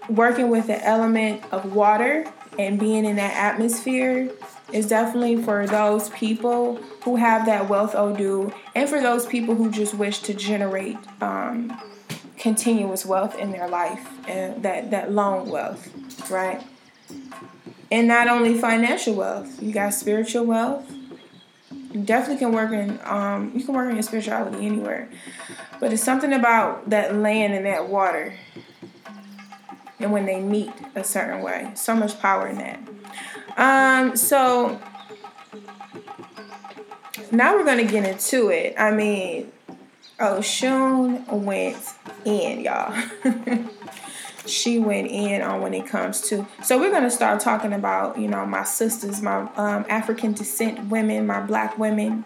working 0.09 0.49
with 0.51 0.67
the 0.67 0.85
element 0.85 1.43
of 1.53 1.73
water 1.73 2.31
and 2.59 2.79
being 2.79 3.05
in 3.05 3.17
that 3.17 3.35
atmosphere 3.35 4.31
is 4.73 4.87
definitely 4.87 5.43
for 5.43 5.67
those 5.67 6.11
people 6.11 6.77
who 7.03 7.17
have 7.17 7.47
that 7.47 7.69
wealth 7.69 7.95
Odu, 7.95 8.53
and 8.75 8.89
for 8.89 9.01
those 9.01 9.25
people 9.25 9.55
who 9.55 9.71
just 9.71 9.95
wish 9.95 10.21
to 10.21 10.35
generate 10.35 10.99
um, 11.23 11.81
continuous 12.37 13.07
wealth 13.07 13.39
in 13.39 13.51
their 13.51 13.69
life 13.69 14.07
and 14.29 14.63
that 14.63 14.91
that 14.91 15.11
long 15.13 15.49
wealth, 15.49 16.31
right? 16.31 16.63
And 17.91 18.07
not 18.07 18.29
only 18.29 18.59
financial 18.59 19.15
wealth, 19.15 19.63
you 19.63 19.73
got 19.73 19.95
spiritual 19.95 20.45
wealth. 20.45 20.91
You 21.71 22.03
definitely 22.03 22.37
can 22.37 22.53
work 22.53 22.73
in 22.73 22.99
um, 23.05 23.53
you 23.55 23.65
can 23.65 23.75
work 23.75 23.89
in 23.89 23.95
your 23.95 24.03
spirituality 24.03 24.67
anywhere, 24.67 25.09
but 25.81 25.93
it's 25.93 26.03
something 26.03 26.33
about 26.35 26.91
that 26.91 27.15
land 27.15 27.55
and 27.55 27.65
that 27.65 27.89
water, 27.89 28.35
and 30.01 30.13
when 30.13 30.27
they 30.27 30.41
meet 30.41 30.71
a 30.95 31.03
certain 31.03 31.43
way, 31.43 31.71
so 31.75 31.95
much 31.95 32.19
power 32.21 32.47
in 32.49 32.59
that. 32.59 32.81
Um, 33.57 34.17
so 34.17 34.81
now 37.33 37.57
we're 37.57 37.65
gonna 37.65 37.85
get 37.85 38.05
into 38.05 38.51
it. 38.51 38.75
I 38.79 38.91
mean, 38.91 39.53
Oshun 40.19 41.27
went 41.29 41.77
in, 42.25 42.61
y'all. 42.61 42.95
she 44.47 44.79
went 44.79 45.09
in 45.09 45.43
on 45.43 45.61
when 45.61 45.75
it 45.75 45.87
comes 45.87 46.21
to. 46.23 46.47
So 46.63 46.79
we're 46.79 46.91
gonna 46.91 47.11
start 47.11 47.41
talking 47.41 47.73
about, 47.73 48.19
you 48.19 48.29
know, 48.29 48.47
my 48.47 48.65
sisters, 48.65 49.21
my 49.21 49.49
um, 49.57 49.85
African 49.89 50.33
descent 50.33 50.89
women, 50.89 51.27
my 51.27 51.41
black 51.41 51.79
women, 51.79 52.25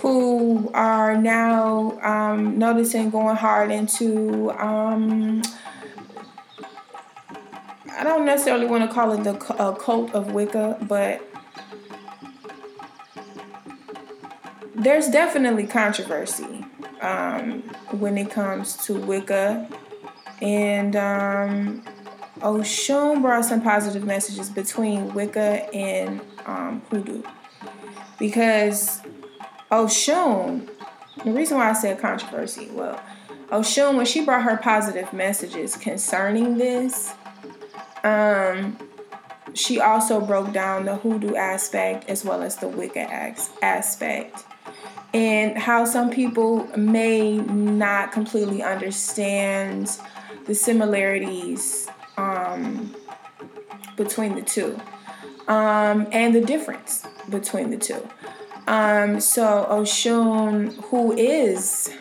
who 0.00 0.70
are 0.74 1.16
now 1.16 1.98
um, 2.02 2.58
noticing 2.58 3.10
going 3.10 3.36
hard 3.36 3.70
into. 3.70 4.50
Um, 4.52 5.42
I 7.96 8.02
don't 8.02 8.24
necessarily 8.24 8.66
want 8.66 8.88
to 8.88 8.92
call 8.92 9.12
it 9.12 9.24
the 9.24 9.34
uh, 9.54 9.72
cult 9.74 10.14
of 10.14 10.32
Wicca, 10.32 10.78
but 10.82 11.22
there's 14.74 15.08
definitely 15.08 15.66
controversy 15.66 16.64
um, 17.00 17.62
when 17.92 18.18
it 18.18 18.30
comes 18.30 18.76
to 18.86 18.94
Wicca. 18.94 19.68
And 20.42 20.96
um, 20.96 21.82
Oshun 22.40 23.22
brought 23.22 23.44
some 23.44 23.62
positive 23.62 24.04
messages 24.04 24.50
between 24.50 25.14
Wicca 25.14 25.72
and 25.74 26.20
um, 26.46 26.82
Hoodoo. 26.90 27.22
Because 28.18 29.00
Oshun, 29.70 30.68
the 31.24 31.32
reason 31.32 31.56
why 31.56 31.70
I 31.70 31.72
said 31.74 32.00
controversy, 32.00 32.68
well, 32.72 33.00
Oshun, 33.50 33.96
when 33.96 34.06
she 34.06 34.24
brought 34.24 34.42
her 34.42 34.56
positive 34.56 35.12
messages 35.12 35.76
concerning 35.76 36.58
this, 36.58 37.14
um, 38.04 38.78
she 39.54 39.80
also 39.80 40.20
broke 40.20 40.52
down 40.52 40.84
the 40.84 40.96
hoodoo 40.96 41.34
aspect 41.34 42.08
as 42.08 42.24
well 42.24 42.42
as 42.42 42.56
the 42.56 42.68
Wicca 42.68 43.34
aspect 43.62 44.44
and 45.14 45.56
how 45.56 45.84
some 45.84 46.10
people 46.10 46.66
may 46.76 47.38
not 47.38 48.10
completely 48.10 48.62
understand 48.62 49.88
the 50.46 50.54
similarities 50.54 51.88
um, 52.16 52.94
between 53.96 54.34
the 54.34 54.42
two 54.42 54.78
um, 55.46 56.06
and 56.10 56.34
the 56.34 56.40
difference 56.40 57.06
between 57.30 57.70
the 57.70 57.76
two. 57.76 58.06
Um, 58.66 59.20
so 59.20 59.66
Oshun, 59.70 60.74
who 60.86 61.12
is 61.12 61.92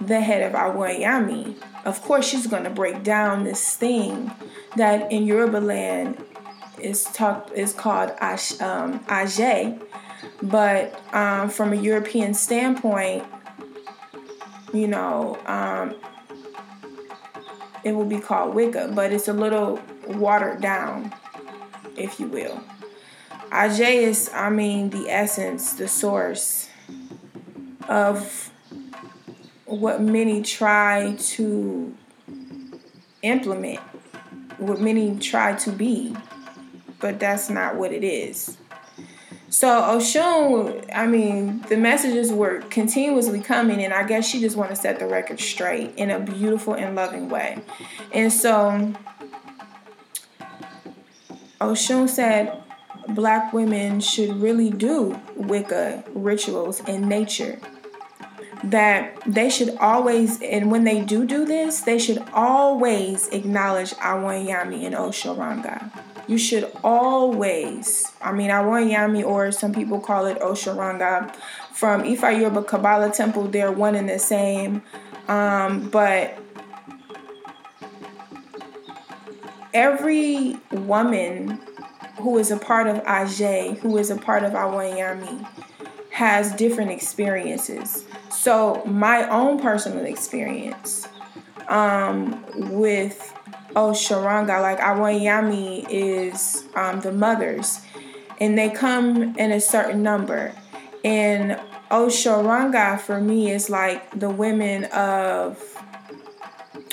the 0.00 0.20
head 0.20 0.42
of 0.42 0.58
Awayami, 0.58 1.54
of 1.84 2.02
course 2.02 2.26
she's 2.26 2.48
going 2.48 2.64
to 2.64 2.70
break 2.70 3.04
down 3.04 3.44
this 3.44 3.76
thing 3.76 4.30
that 4.76 5.10
in 5.12 5.26
Yoruba 5.26 5.58
land 5.58 6.22
is 6.78 7.04
talked 7.04 7.52
is 7.52 7.72
called 7.72 8.10
Ash, 8.18 8.60
um, 8.60 9.00
Aje, 9.06 9.80
but 10.42 11.00
um, 11.14 11.48
from 11.48 11.72
a 11.72 11.76
European 11.76 12.34
standpoint, 12.34 13.24
you 14.72 14.88
know, 14.88 15.38
um, 15.46 15.94
it 17.84 17.92
will 17.92 18.06
be 18.06 18.18
called 18.18 18.54
Wicca, 18.54 18.92
but 18.94 19.12
it's 19.12 19.28
a 19.28 19.32
little 19.32 19.80
watered 20.08 20.60
down, 20.60 21.14
if 21.96 22.18
you 22.18 22.26
will. 22.26 22.62
Aje 23.50 23.80
is, 24.02 24.30
I 24.34 24.50
mean, 24.50 24.90
the 24.90 25.08
essence, 25.08 25.74
the 25.74 25.86
source 25.86 26.68
of 27.88 28.50
what 29.66 30.00
many 30.00 30.42
try 30.42 31.14
to 31.18 31.94
implement, 33.22 33.80
what 34.58 34.80
many 34.80 35.18
try 35.18 35.54
to 35.56 35.70
be, 35.70 36.16
but 37.00 37.18
that's 37.20 37.50
not 37.50 37.76
what 37.76 37.92
it 37.92 38.04
is. 38.04 38.56
So 39.48 39.68
Oshun, 39.68 40.90
I 40.92 41.06
mean, 41.06 41.62
the 41.68 41.76
messages 41.76 42.32
were 42.32 42.60
continuously 42.70 43.40
coming, 43.40 43.84
and 43.84 43.94
I 43.94 44.04
guess 44.04 44.26
she 44.26 44.40
just 44.40 44.56
want 44.56 44.70
to 44.70 44.76
set 44.76 44.98
the 44.98 45.06
record 45.06 45.38
straight 45.38 45.94
in 45.96 46.10
a 46.10 46.18
beautiful 46.18 46.74
and 46.74 46.96
loving 46.96 47.28
way. 47.28 47.62
And 48.12 48.32
so 48.32 48.92
Oshun 51.60 52.08
said 52.08 52.64
black 53.10 53.52
women 53.52 54.00
should 54.00 54.40
really 54.40 54.70
do 54.70 55.20
Wicca 55.36 56.02
rituals 56.14 56.80
in 56.88 57.08
nature. 57.08 57.60
That 58.70 59.20
they 59.26 59.50
should 59.50 59.76
always, 59.78 60.40
and 60.40 60.70
when 60.70 60.84
they 60.84 61.00
do 61.00 61.26
do 61.26 61.44
this, 61.44 61.82
they 61.82 61.98
should 61.98 62.22
always 62.32 63.28
acknowledge 63.28 63.90
Awanyami 63.92 64.84
and 64.84 64.94
Oshoranga. 64.94 65.90
You 66.26 66.38
should 66.38 66.70
always, 66.82 68.10
I 68.22 68.32
mean, 68.32 68.50
Awanyami, 68.50 69.22
or 69.24 69.52
some 69.52 69.74
people 69.74 70.00
call 70.00 70.26
it 70.26 70.38
Oshoranga, 70.40 71.34
from 71.72 72.04
Ifa 72.04 72.38
Yoruba 72.40 72.62
Kabbalah 72.62 73.12
Temple, 73.12 73.48
they're 73.48 73.72
one 73.72 73.94
and 73.94 74.08
the 74.08 74.18
same. 74.18 74.82
Um, 75.28 75.90
but 75.90 76.38
every 79.74 80.56
woman 80.70 81.60
who 82.20 82.38
is 82.38 82.50
a 82.50 82.56
part 82.56 82.86
of 82.86 83.02
Aje, 83.04 83.76
who 83.78 83.98
is 83.98 84.10
a 84.10 84.16
part 84.16 84.44
of 84.44 84.52
Awanyami, 84.52 85.46
has 86.14 86.52
different 86.54 86.92
experiences. 86.92 88.04
So 88.30 88.84
my 88.84 89.28
own 89.28 89.58
personal 89.58 90.04
experience 90.04 91.08
um, 91.66 92.40
with 92.70 93.34
Osharanga, 93.74 94.62
like 94.62 94.78
Awanyami, 94.78 95.84
is 95.90 96.68
um, 96.76 97.00
the 97.00 97.10
mothers, 97.10 97.80
and 98.38 98.56
they 98.56 98.70
come 98.70 99.34
in 99.36 99.50
a 99.50 99.60
certain 99.60 100.04
number. 100.04 100.54
And 101.02 101.60
Osharanga 101.90 103.00
for 103.00 103.20
me 103.20 103.50
is 103.50 103.68
like 103.68 104.16
the 104.16 104.30
women 104.30 104.84
of. 104.84 105.60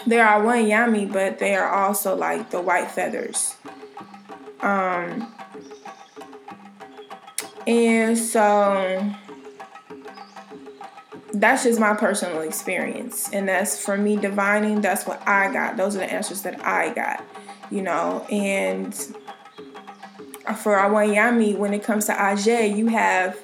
They 0.07 0.19
are 0.19 0.41
Awanyami, 0.41 1.13
but 1.13 1.37
they 1.37 1.53
are 1.53 1.69
also 1.69 2.15
like 2.15 2.49
the 2.49 2.59
white 2.59 2.89
feathers. 2.89 3.55
Um, 4.61 5.31
and 7.71 8.17
so 8.17 9.15
that's 11.33 11.63
just 11.63 11.79
my 11.79 11.93
personal 11.93 12.41
experience. 12.41 13.29
And 13.31 13.47
that's 13.47 13.81
for 13.83 13.97
me 13.97 14.17
divining, 14.17 14.81
that's 14.81 15.05
what 15.05 15.25
I 15.25 15.51
got. 15.53 15.77
Those 15.77 15.95
are 15.95 15.99
the 15.99 16.11
answers 16.11 16.41
that 16.41 16.65
I 16.65 16.93
got, 16.93 17.23
you 17.69 17.81
know. 17.81 18.25
And 18.29 18.93
for 20.57 20.75
Awanyami, 20.75 21.57
when 21.57 21.73
it 21.73 21.81
comes 21.81 22.07
to 22.07 22.13
Aje, 22.13 22.75
you 22.75 22.87
have 22.87 23.39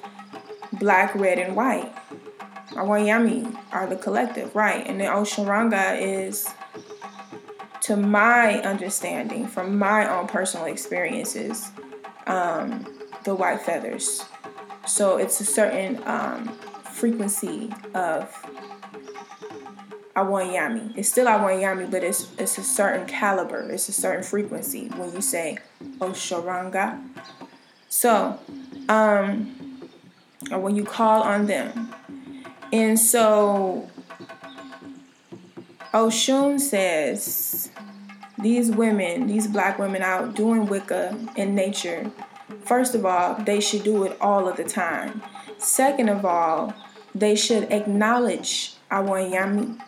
black, 0.74 1.14
red, 1.14 1.38
and 1.38 1.56
white. 1.56 1.90
Awanyami 2.72 3.58
are 3.72 3.86
the 3.86 3.96
collective, 3.96 4.54
right? 4.54 4.86
And 4.86 5.00
then 5.00 5.10
Osharanga 5.10 5.98
is, 5.98 6.46
to 7.80 7.96
my 7.96 8.60
understanding, 8.60 9.46
from 9.46 9.78
my 9.78 10.06
own 10.14 10.26
personal 10.26 10.66
experiences, 10.66 11.70
um, 12.26 12.97
the 13.24 13.34
white 13.34 13.60
feathers. 13.60 14.24
So 14.86 15.16
it's 15.16 15.40
a 15.40 15.44
certain 15.44 16.02
um, 16.06 16.48
frequency 16.92 17.72
of 17.94 18.32
Awanyami. 20.16 20.96
It's 20.96 21.08
still 21.08 21.26
Awanyami, 21.26 21.90
but 21.90 22.02
it's 22.02 22.28
it's 22.38 22.58
a 22.58 22.62
certain 22.62 23.06
caliber. 23.06 23.70
It's 23.70 23.88
a 23.88 23.92
certain 23.92 24.24
frequency 24.24 24.88
when 24.88 25.12
you 25.12 25.20
say 25.20 25.58
Osharanga. 25.98 27.00
So, 27.88 28.38
um, 28.88 29.90
or 30.50 30.58
when 30.58 30.76
you 30.76 30.84
call 30.84 31.22
on 31.22 31.46
them. 31.46 31.94
And 32.72 32.98
so 32.98 33.88
Oshun 35.94 36.60
says 36.60 37.70
these 38.42 38.70
women, 38.70 39.26
these 39.26 39.46
black 39.46 39.78
women 39.78 40.02
out 40.02 40.34
doing 40.34 40.66
Wicca 40.66 41.16
in 41.36 41.54
nature, 41.54 42.10
first 42.68 42.94
of 42.94 43.04
all, 43.06 43.34
they 43.34 43.60
should 43.60 43.82
do 43.82 44.04
it 44.04 44.16
all 44.20 44.46
of 44.46 44.56
the 44.56 44.64
time. 44.64 45.22
Second 45.56 46.08
of 46.10 46.24
all, 46.24 46.74
they 47.14 47.34
should 47.34 47.64
acknowledge 47.72 48.74
Awanyami. 48.90 49.80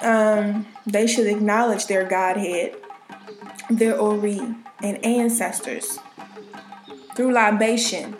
Um, 0.00 0.66
they 0.86 1.06
should 1.06 1.26
acknowledge 1.26 1.86
their 1.86 2.04
Godhead, 2.04 2.76
their 3.68 3.96
Ori, 3.98 4.40
and 4.82 5.04
ancestors. 5.04 5.98
through 7.14 7.32
libation 7.32 8.16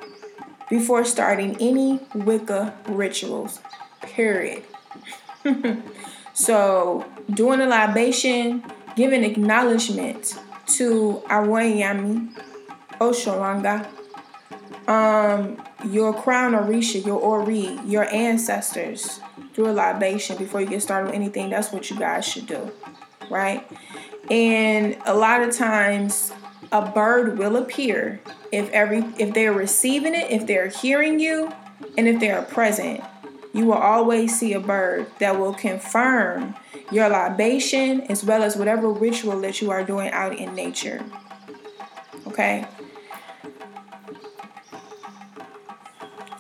before 0.69 1.05
starting 1.05 1.57
any 1.61 2.01
Wicca 2.15 2.75
rituals. 2.89 3.61
Period. 4.03 4.65
so, 6.35 7.07
doing 7.31 7.61
a 7.61 7.67
libation, 7.67 8.65
giving 8.97 9.23
acknowledgement 9.23 10.35
to 10.69 11.23
Awanyami, 11.27 12.33
Oshoranga, 13.01 13.89
um, 14.89 15.63
your 15.91 16.15
crown 16.15 16.53
Orisha, 16.53 17.05
your 17.05 17.21
Ori, 17.21 17.79
your 17.85 18.05
ancestors 18.13 19.21
through 19.55 19.71
a 19.71 19.73
libation 19.73 20.37
before 20.37 20.61
you 20.61 20.67
get 20.67 20.83
started 20.83 21.07
with 21.07 21.15
anything. 21.15 21.51
That's 21.51 21.73
what 21.73 21.91
you 21.91 21.99
guys 21.99 22.27
should 22.27 22.47
do, 22.47 22.71
right? 23.31 23.69
And 24.31 24.97
a 25.05 25.15
lot 25.15 25.43
of 25.43 25.55
times, 25.55 26.33
a 26.73 26.91
bird 26.91 27.39
will 27.39 27.57
appear 27.57 28.21
if 28.53 28.71
every 28.71 28.99
if 29.19 29.35
they're 29.35 29.53
receiving 29.53 30.15
it, 30.15 30.31
if 30.31 30.47
they're 30.47 30.69
hearing 30.69 31.19
you, 31.19 31.53
and 31.97 32.09
if 32.09 32.21
they 32.21 32.31
are 32.31 32.43
present. 32.43 33.03
You 33.59 33.65
will 33.65 33.75
always 33.75 34.39
see 34.39 34.53
a 34.53 34.61
bird 34.61 35.09
that 35.19 35.37
will 35.37 35.53
confirm 35.53 36.55
your 36.93 37.09
libation 37.09 38.03
as 38.03 38.23
well 38.23 38.45
as 38.45 38.57
whatever 38.57 38.89
ritual 38.89 39.41
that 39.41 39.61
you 39.61 39.73
are 39.73 39.83
doing 39.83 40.13
out 40.13 40.37
in 40.37 40.55
nature. 40.55 41.05
Okay. 42.29 42.65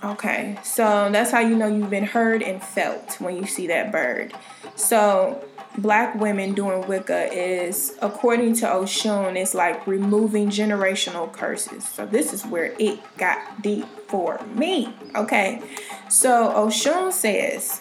Okay, 0.04 0.56
so 0.62 1.08
that's 1.10 1.32
how 1.32 1.40
you 1.40 1.56
know 1.56 1.66
you've 1.66 1.90
been 1.90 2.06
heard 2.06 2.40
and 2.40 2.62
felt 2.62 3.20
when 3.20 3.36
you 3.36 3.46
see 3.46 3.66
that 3.66 3.90
bird. 3.90 4.32
So, 4.76 5.44
black 5.76 6.14
women 6.14 6.54
doing 6.54 6.86
Wicca 6.86 7.32
is, 7.32 7.98
according 8.00 8.54
to 8.56 8.66
Oshun, 8.66 9.34
it's 9.34 9.54
like 9.54 9.88
removing 9.88 10.50
generational 10.50 11.32
curses. 11.32 11.84
So, 11.84 12.06
this 12.06 12.32
is 12.32 12.46
where 12.46 12.76
it 12.78 13.00
got 13.16 13.60
deep 13.60 13.86
for 14.08 14.40
me. 14.54 14.92
Okay, 15.14 15.62
so 16.08 16.52
Oshun 16.54 17.12
says, 17.12 17.80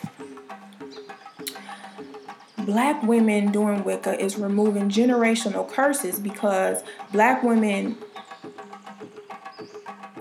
Black 2.67 3.01
women 3.03 3.49
doing 3.53 3.85
Wicca 3.85 4.21
is 4.21 4.37
removing 4.37 4.89
generational 4.89 5.69
curses 5.69 6.19
because 6.19 6.83
black 7.13 7.41
women 7.41 7.97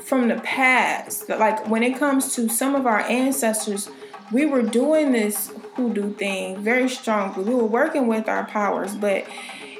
from 0.04 0.28
the 0.28 0.36
past. 0.36 1.28
Like 1.28 1.66
when 1.68 1.82
it 1.82 1.98
comes 1.98 2.36
to 2.36 2.48
some 2.48 2.76
of 2.76 2.86
our 2.86 3.00
ancestors, 3.00 3.90
we 4.30 4.46
were 4.46 4.62
doing 4.62 5.10
this 5.10 5.52
hoodoo 5.74 6.14
thing 6.14 6.62
very 6.62 6.88
strongly. 6.88 7.42
We 7.42 7.54
were 7.54 7.66
working 7.66 8.06
with 8.06 8.28
our 8.28 8.46
powers, 8.46 8.94
but 8.94 9.26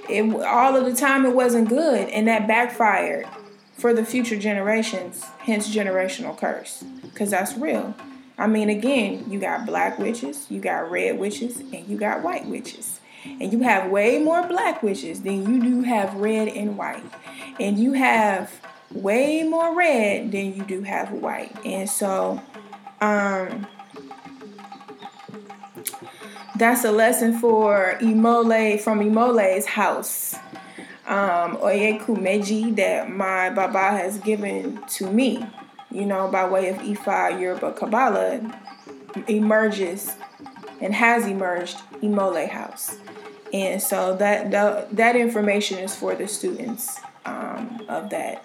it 0.09 0.23
all 0.45 0.77
of 0.77 0.85
the 0.85 0.95
time 0.95 1.25
it 1.25 1.37
wasn't 1.37 1.69
good, 1.69 2.09
and 2.09 2.27
that 2.27 2.49
backfired 2.49 3.27
for 3.77 3.93
the 3.93 4.05
future 4.05 4.37
generations. 4.37 5.25
Hence, 5.39 5.75
generational 5.75 6.37
curse, 6.37 6.83
because 7.03 7.31
that's 7.31 7.57
real. 7.57 7.95
I 8.39 8.47
mean, 8.47 8.69
again, 8.69 9.25
you 9.31 9.41
got 9.41 9.65
black 9.65 9.99
witches, 9.99 10.47
you 10.51 10.61
got 10.61 10.91
red 10.91 11.19
witches, 11.19 11.61
and 11.61 11.87
you 11.87 11.97
got 11.97 12.23
white 12.23 12.47
witches. 12.47 13.01
And 13.25 13.53
you 13.53 13.61
have 13.61 13.91
way 13.91 14.19
more 14.19 14.47
black 14.47 14.83
witches 14.83 15.23
than 15.23 15.51
you 15.51 15.61
do 15.61 15.83
have 15.83 16.15
red 16.15 16.49
and 16.49 16.77
white. 16.77 17.03
And 17.59 17.79
you 17.79 17.95
have 17.95 18.53
way 18.93 19.43
more 19.43 19.75
red 19.75 20.31
than 20.33 20.55
you 20.55 20.63
do 20.63 20.83
have 20.83 21.11
white. 21.11 21.55
And 21.65 21.89
so 21.89 22.41
um 23.01 23.67
that's 26.57 26.85
a 26.85 26.93
lesson 26.93 27.39
for 27.39 27.99
Imole 28.01 28.81
from 28.81 29.01
Imole's 29.01 29.67
house. 29.67 30.37
Um 31.07 31.57
Oyeku 31.59 32.21
Meji 32.21 32.73
that 32.73 33.11
my 33.11 33.51
Baba 33.51 33.91
has 33.97 34.19
given 34.19 34.83
to 34.89 35.11
me, 35.11 35.47
you 35.91 36.05
know, 36.05 36.29
by 36.29 36.49
way 36.49 36.69
of 36.69 36.77
Ifa 36.79 37.41
Yoruba 37.41 37.73
Kabbalah 37.73 38.41
emerges 39.29 40.15
and 40.81 40.95
has 40.95 41.27
emerged 41.27 41.79
Imole 42.03 42.49
house. 42.49 42.97
And 43.53 43.81
so 43.81 44.17
that 44.17 44.51
that, 44.51 44.95
that 44.97 45.17
information 45.17 45.79
is 45.79 45.95
for 45.95 46.15
the 46.15 46.27
students 46.27 47.01
um, 47.25 47.83
of 47.89 48.11
that 48.11 48.45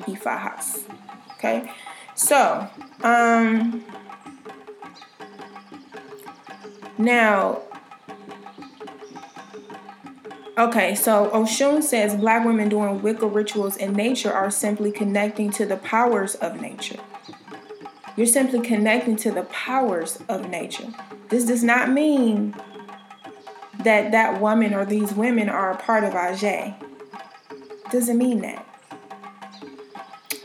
Ifa 0.00 0.38
house. 0.38 0.80
Okay, 1.38 1.72
so 2.14 2.68
um, 3.02 3.82
now, 6.98 7.62
okay, 10.60 10.94
so 10.94 11.30
Oshun 11.30 11.82
says 11.82 12.14
black 12.14 12.44
women 12.44 12.68
doing 12.68 13.02
Wicca 13.02 13.26
rituals 13.26 13.76
in 13.76 13.92
nature 13.94 14.32
are 14.32 14.50
simply 14.50 14.92
connecting 14.92 15.50
to 15.52 15.66
the 15.66 15.76
powers 15.76 16.34
of 16.36 16.60
nature. 16.60 17.00
You're 18.16 18.26
simply 18.26 18.60
connecting 18.60 19.16
to 19.16 19.30
the 19.30 19.44
powers 19.44 20.22
of 20.28 20.48
nature. 20.50 20.88
This 21.28 21.46
does 21.46 21.64
not 21.64 21.90
mean 21.90 22.54
that 23.84 24.12
that 24.12 24.40
woman 24.40 24.74
or 24.74 24.84
these 24.84 25.12
women 25.14 25.48
are 25.48 25.70
a 25.70 25.76
part 25.76 26.04
of 26.04 26.12
Aje. 26.12 26.74
Doesn't 27.90 28.18
mean 28.18 28.40
that. 28.42 28.66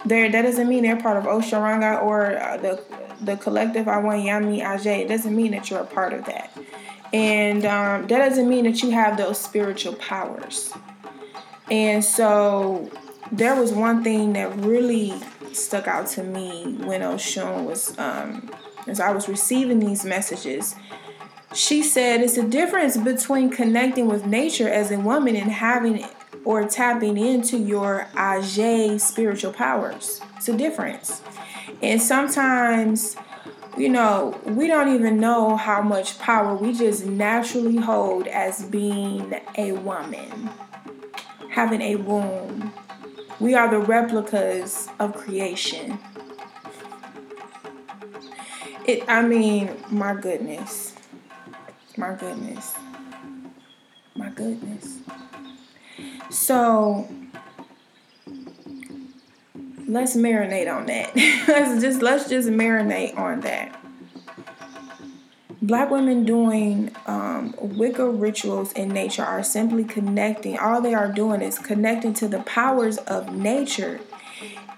There, 0.05 0.31
that 0.31 0.41
doesn't 0.43 0.69
mean 0.69 0.83
they're 0.83 0.95
part 0.95 1.17
of 1.17 1.23
Osharanga 1.23 2.01
or 2.01 2.37
uh, 2.37 2.57
the 2.57 2.81
the 3.21 3.37
collective 3.37 3.85
Awanyami 3.87 4.61
Aje. 4.61 4.99
It 4.99 5.07
doesn't 5.07 5.35
mean 5.35 5.51
that 5.51 5.69
you're 5.69 5.79
a 5.79 5.85
part 5.85 6.13
of 6.13 6.25
that, 6.25 6.55
and 7.15 7.65
um, 7.65 8.07
that 8.07 8.17
doesn't 8.17 8.49
mean 8.49 8.65
that 8.65 8.83
you 8.83 8.91
have 8.91 9.15
those 9.15 9.39
spiritual 9.39 9.93
powers. 9.93 10.73
And 11.71 12.03
so, 12.03 12.91
there 13.31 13.55
was 13.55 13.71
one 13.71 14.03
thing 14.03 14.33
that 14.33 14.53
really 14.57 15.13
stuck 15.53 15.87
out 15.87 16.07
to 16.07 16.23
me 16.23 16.75
when 16.83 16.99
Oshun 16.99 17.63
was, 17.63 17.97
um, 17.97 18.51
as 18.85 18.99
I 18.99 19.11
was 19.11 19.29
receiving 19.29 19.79
these 19.79 20.03
messages. 20.03 20.75
She 21.53 21.83
said 21.83 22.19
it's 22.19 22.35
a 22.35 22.45
difference 22.45 22.97
between 22.97 23.49
connecting 23.49 24.07
with 24.07 24.25
nature 24.25 24.67
as 24.67 24.91
a 24.91 24.99
woman 24.99 25.37
and 25.37 25.49
having 25.49 26.05
or 26.43 26.67
tapping 26.67 27.17
into 27.17 27.57
your 27.57 28.09
Aje 28.13 28.99
spiritual 28.99 29.53
powers. 29.53 30.19
It's 30.35 30.49
a 30.49 30.57
difference. 30.57 31.21
And 31.81 32.01
sometimes, 32.01 33.15
you 33.77 33.89
know, 33.89 34.39
we 34.45 34.67
don't 34.67 34.93
even 34.93 35.19
know 35.19 35.57
how 35.57 35.81
much 35.81 36.17
power 36.19 36.55
we 36.55 36.73
just 36.73 37.05
naturally 37.05 37.77
hold 37.77 38.27
as 38.27 38.63
being 38.63 39.39
a 39.57 39.73
woman, 39.73 40.49
having 41.49 41.81
a 41.81 41.95
womb. 41.97 42.71
We 43.39 43.53
are 43.53 43.69
the 43.69 43.79
replicas 43.79 44.87
of 44.99 45.13
creation. 45.15 45.99
It 48.85 49.03
I 49.09 49.23
mean, 49.23 49.75
my 49.89 50.15
goodness. 50.15 50.93
My 51.97 52.13
goodness. 52.13 52.75
My 54.15 54.29
goodness. 54.29 54.99
So 56.29 57.07
let's 59.87 60.15
marinate 60.15 60.73
on 60.73 60.85
that. 60.87 61.15
let's 61.47 61.81
just 61.81 62.01
let's 62.01 62.29
just 62.29 62.49
marinate 62.49 63.17
on 63.17 63.41
that. 63.41 63.79
Black 65.61 65.89
women 65.89 66.25
doing 66.25 66.95
um, 67.07 67.55
Wicca 67.57 68.07
rituals 68.07 68.71
in 68.73 68.89
nature 68.89 69.23
are 69.23 69.43
simply 69.43 69.83
connecting. 69.83 70.59
All 70.59 70.81
they 70.81 70.93
are 70.93 71.11
doing 71.11 71.41
is 71.41 71.57
connecting 71.57 72.13
to 72.15 72.27
the 72.27 72.39
powers 72.41 72.97
of 72.97 73.33
nature. 73.33 73.99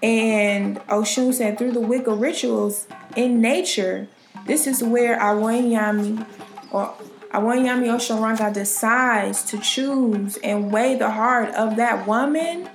And 0.02 0.78
Oshun 0.86 1.34
said 1.34 1.58
through 1.58 1.72
the 1.72 1.80
Wicca 1.80 2.14
rituals 2.14 2.86
in 3.16 3.42
nature, 3.42 4.08
this 4.46 4.66
is 4.66 4.82
where 4.82 5.18
Awanyami 5.18 6.26
or 6.70 6.94
Awanyami 7.32 7.88
Osharanga 7.88 8.52
decides 8.54 9.42
to 9.44 9.58
choose 9.58 10.38
and 10.38 10.72
weigh 10.72 10.94
the 10.94 11.10
heart 11.10 11.54
of 11.54 11.76
that 11.76 12.06
woman 12.06 12.70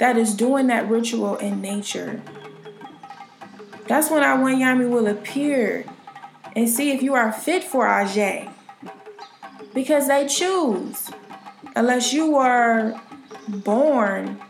that 0.00 0.16
is 0.16 0.34
doing 0.34 0.68
that 0.68 0.88
ritual 0.88 1.36
in 1.36 1.60
nature. 1.60 2.22
That's 3.86 4.10
when 4.10 4.22
Awanyami 4.22 4.88
will 4.88 5.06
appear 5.06 5.84
and 6.56 6.68
see 6.68 6.90
if 6.90 7.02
you 7.02 7.12
are 7.14 7.30
fit 7.30 7.62
for 7.62 7.86
Aje. 7.86 8.50
Because 9.74 10.08
they 10.08 10.26
choose. 10.26 11.10
Unless 11.76 12.14
you 12.14 12.36
are 12.36 13.00
born, 13.46 14.40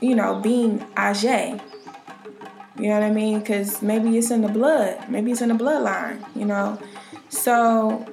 you 0.00 0.16
know, 0.16 0.40
being 0.40 0.80
Aje. 0.96 1.62
You 2.76 2.88
know 2.88 2.94
what 2.94 3.02
I 3.04 3.10
mean? 3.12 3.38
Because 3.38 3.82
maybe 3.82 4.18
it's 4.18 4.32
in 4.32 4.42
the 4.42 4.48
blood. 4.48 5.08
Maybe 5.08 5.30
it's 5.30 5.42
in 5.42 5.48
the 5.48 5.54
bloodline, 5.54 6.26
you 6.34 6.44
know. 6.44 6.76
So, 7.28 8.04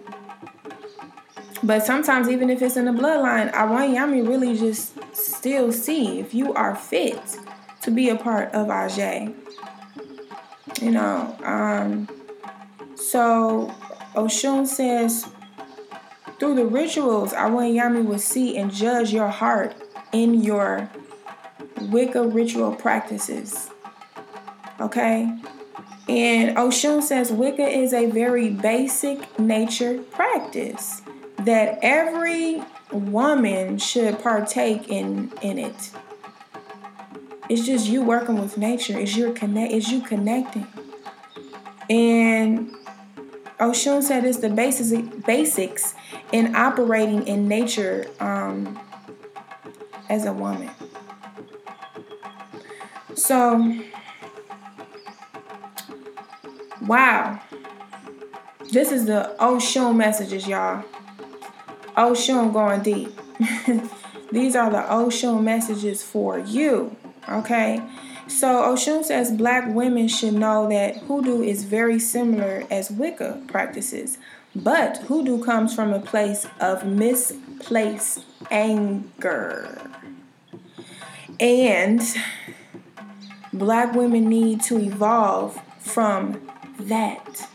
but 1.63 1.83
sometimes 1.83 2.29
even 2.29 2.51
if 2.51 2.61
it's 2.61 2.77
in 2.77 2.85
the 2.85 2.91
bloodline, 2.91 3.51
Awanyami 3.53 4.27
really 4.27 4.55
just 4.55 4.92
still 5.13 5.71
see 5.71 6.19
if 6.19 6.33
you 6.33 6.53
are 6.53 6.75
fit 6.75 7.37
to 7.81 7.91
be 7.91 8.09
a 8.09 8.15
part 8.15 8.51
of 8.53 8.67
Aje. 8.67 9.33
You 10.81 10.91
know, 10.91 11.37
um, 11.43 12.07
so 12.95 13.73
Oshun 14.15 14.67
says, 14.67 15.27
through 16.39 16.55
the 16.55 16.65
rituals, 16.65 17.33
Awanyami 17.33 18.05
will 18.05 18.19
see 18.19 18.57
and 18.57 18.71
judge 18.71 19.13
your 19.13 19.29
heart 19.29 19.75
in 20.11 20.41
your 20.43 20.89
Wicca 21.89 22.27
ritual 22.27 22.75
practices. 22.75 23.69
Okay? 24.79 25.23
And 26.09 26.57
Oshun 26.57 27.01
says 27.01 27.31
Wicca 27.31 27.65
is 27.67 27.93
a 27.93 28.07
very 28.07 28.49
basic 28.49 29.39
nature 29.39 29.99
practice 30.11 31.01
that 31.39 31.79
every 31.81 32.61
woman 32.93 33.77
should 33.77 34.19
partake 34.21 34.89
in 34.89 35.31
in 35.41 35.57
it. 35.57 35.91
It's 37.49 37.65
just 37.65 37.87
you 37.87 38.01
working 38.01 38.39
with 38.39 38.57
nature. 38.57 38.97
It's 38.97 39.15
your 39.15 39.31
connect. 39.33 39.73
It's 39.73 39.89
you 39.89 40.01
connecting. 40.01 40.67
And 41.89 42.73
Oshun 43.59 44.01
said 44.01 44.25
it's 44.25 44.39
the 44.39 44.49
basics 44.49 44.91
basics 45.25 45.95
in 46.31 46.55
operating 46.55 47.27
in 47.27 47.47
nature 47.47 48.07
um, 48.19 48.79
as 50.09 50.25
a 50.25 50.33
woman. 50.33 50.69
So, 53.15 53.79
wow. 56.81 57.39
This 58.71 58.91
is 58.91 59.05
the 59.05 59.35
Oshun 59.39 59.95
messages, 59.95 60.47
y'all. 60.47 60.83
Oshun 61.95 62.53
going 62.53 62.81
deep. 62.81 63.11
These 64.31 64.55
are 64.55 64.71
the 64.71 64.81
Oshun 64.81 65.43
messages 65.43 66.01
for 66.01 66.39
you. 66.39 66.95
Okay. 67.29 67.81
So 68.27 68.47
Oshun 68.63 69.03
says 69.03 69.31
black 69.31 69.73
women 69.73 70.07
should 70.07 70.33
know 70.33 70.67
that 70.69 70.97
hoodoo 70.97 71.41
is 71.41 71.65
very 71.65 71.99
similar 71.99 72.65
as 72.71 72.89
Wicca 72.89 73.43
practices, 73.47 74.17
but 74.55 74.97
hoodoo 74.97 75.43
comes 75.43 75.75
from 75.75 75.93
a 75.93 75.99
place 75.99 76.47
of 76.59 76.85
misplaced 76.85 78.25
anger. 78.49 79.79
And 81.39 82.01
black 83.51 83.93
women 83.93 84.29
need 84.29 84.61
to 84.63 84.79
evolve 84.79 85.61
from 85.79 86.49
that. 86.79 87.47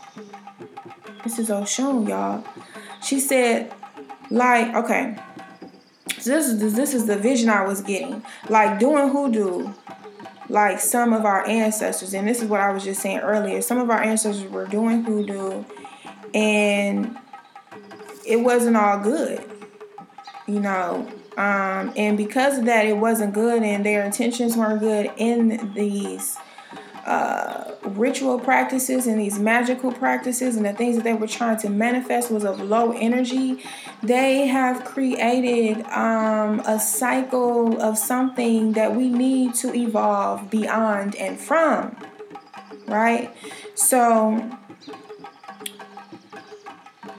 This 1.23 1.39
is 1.39 1.49
Oshun, 1.49 2.07
y'all. 2.07 2.43
She 3.01 3.19
said, 3.19 3.73
like, 4.29 4.75
okay. 4.75 5.17
This 6.23 6.47
is 6.49 6.75
this 6.75 6.93
is 6.93 7.05
the 7.05 7.17
vision 7.17 7.49
I 7.49 7.65
was 7.65 7.81
getting. 7.81 8.23
Like 8.49 8.77
doing 8.79 9.09
hoodoo, 9.09 9.71
like 10.49 10.79
some 10.79 11.13
of 11.13 11.23
our 11.23 11.45
ancestors, 11.47 12.13
and 12.13 12.27
this 12.27 12.41
is 12.41 12.49
what 12.49 12.59
I 12.59 12.71
was 12.71 12.83
just 12.83 13.01
saying 13.01 13.19
earlier. 13.19 13.61
Some 13.61 13.77
of 13.77 13.89
our 13.89 14.01
ancestors 14.01 14.49
were 14.51 14.65
doing 14.65 15.03
hoodoo, 15.03 15.63
and 16.33 17.17
it 18.25 18.37
wasn't 18.37 18.75
all 18.75 18.99
good, 18.99 19.43
you 20.47 20.59
know. 20.59 21.07
Um, 21.37 21.93
and 21.95 22.17
because 22.17 22.57
of 22.57 22.65
that, 22.65 22.85
it 22.85 22.97
wasn't 22.97 23.33
good, 23.33 23.63
and 23.63 23.85
their 23.85 24.03
intentions 24.03 24.57
weren't 24.57 24.81
good 24.81 25.11
in 25.15 25.73
these 25.73 26.37
uh, 27.05 27.71
ritual 27.83 28.39
practices 28.39 29.07
and 29.07 29.19
these 29.19 29.39
magical 29.39 29.91
practices 29.91 30.55
and 30.55 30.65
the 30.65 30.73
things 30.73 30.95
that 30.95 31.03
they 31.03 31.13
were 31.13 31.27
trying 31.27 31.57
to 31.57 31.69
manifest 31.69 32.31
was 32.31 32.43
of 32.43 32.59
low 32.59 32.91
energy, 32.91 33.63
they 34.03 34.47
have 34.47 34.83
created 34.85 35.81
um, 35.87 36.59
a 36.61 36.79
cycle 36.79 37.81
of 37.81 37.97
something 37.97 38.73
that 38.73 38.95
we 38.95 39.09
need 39.09 39.53
to 39.55 39.73
evolve 39.73 40.49
beyond 40.49 41.15
and 41.15 41.39
from. 41.39 41.95
Right? 42.87 43.35
So, 43.75 44.58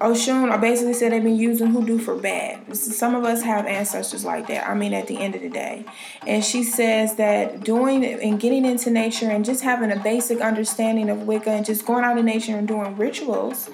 Oshun 0.00 0.50
I 0.50 0.56
basically 0.56 0.94
said 0.94 1.12
they've 1.12 1.22
been 1.22 1.36
using 1.36 1.72
hoodoo 1.72 1.98
for 1.98 2.16
bad. 2.16 2.74
Some 2.74 3.14
of 3.14 3.24
us 3.24 3.42
have 3.42 3.66
ancestors 3.66 4.24
like 4.24 4.46
that. 4.48 4.66
I 4.66 4.74
mean, 4.74 4.94
at 4.94 5.06
the 5.06 5.18
end 5.18 5.34
of 5.34 5.42
the 5.42 5.50
day. 5.50 5.84
And 6.26 6.42
she 6.42 6.62
says 6.62 7.16
that 7.16 7.62
doing 7.62 8.04
and 8.04 8.40
getting 8.40 8.64
into 8.64 8.90
nature 8.90 9.30
and 9.30 9.44
just 9.44 9.62
having 9.62 9.92
a 9.92 10.02
basic 10.02 10.40
understanding 10.40 11.10
of 11.10 11.26
Wicca 11.26 11.50
and 11.50 11.66
just 11.66 11.84
going 11.84 12.04
out 12.04 12.16
in 12.16 12.24
nature 12.24 12.56
and 12.56 12.66
doing 12.66 12.96
rituals, 12.96 13.68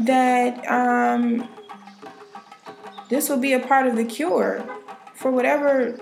that 0.00 0.68
um, 0.68 1.48
this 3.08 3.28
will 3.28 3.38
be 3.38 3.52
a 3.52 3.60
part 3.60 3.86
of 3.86 3.94
the 3.94 4.04
cure 4.04 4.64
for 5.14 5.30
whatever 5.30 5.98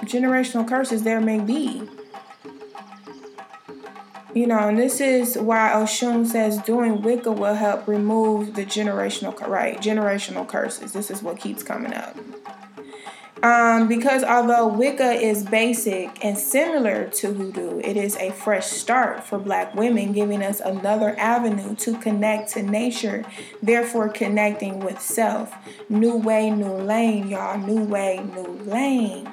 generational 0.00 0.66
curses 0.66 1.02
there 1.02 1.20
may 1.20 1.38
be. 1.38 1.86
You 4.38 4.46
know, 4.46 4.68
and 4.68 4.78
this 4.78 5.00
is 5.00 5.36
why 5.36 5.72
Oshun 5.74 6.24
says 6.24 6.58
doing 6.58 7.02
Wicca 7.02 7.32
will 7.32 7.54
help 7.54 7.88
remove 7.88 8.54
the 8.54 8.64
generational 8.64 9.36
right 9.48 9.76
generational 9.80 10.46
curses. 10.46 10.92
This 10.92 11.10
is 11.10 11.24
what 11.24 11.40
keeps 11.40 11.64
coming 11.64 11.92
up. 11.92 12.16
Um, 13.42 13.88
because 13.88 14.22
although 14.22 14.68
Wicca 14.68 15.10
is 15.14 15.44
basic 15.44 16.24
and 16.24 16.38
similar 16.38 17.08
to 17.14 17.32
Hoodoo, 17.32 17.80
it 17.80 17.96
is 17.96 18.14
a 18.18 18.30
fresh 18.30 18.68
start 18.68 19.24
for 19.24 19.40
Black 19.40 19.74
women, 19.74 20.12
giving 20.12 20.44
us 20.44 20.60
another 20.60 21.16
avenue 21.18 21.74
to 21.74 21.98
connect 21.98 22.50
to 22.52 22.62
nature, 22.62 23.24
therefore 23.60 24.08
connecting 24.08 24.78
with 24.78 25.00
self. 25.00 25.52
New 25.88 26.14
way, 26.14 26.48
new 26.48 26.74
lane, 26.74 27.26
y'all. 27.26 27.58
New 27.58 27.82
way, 27.82 28.24
new 28.36 28.62
lane. 28.70 29.28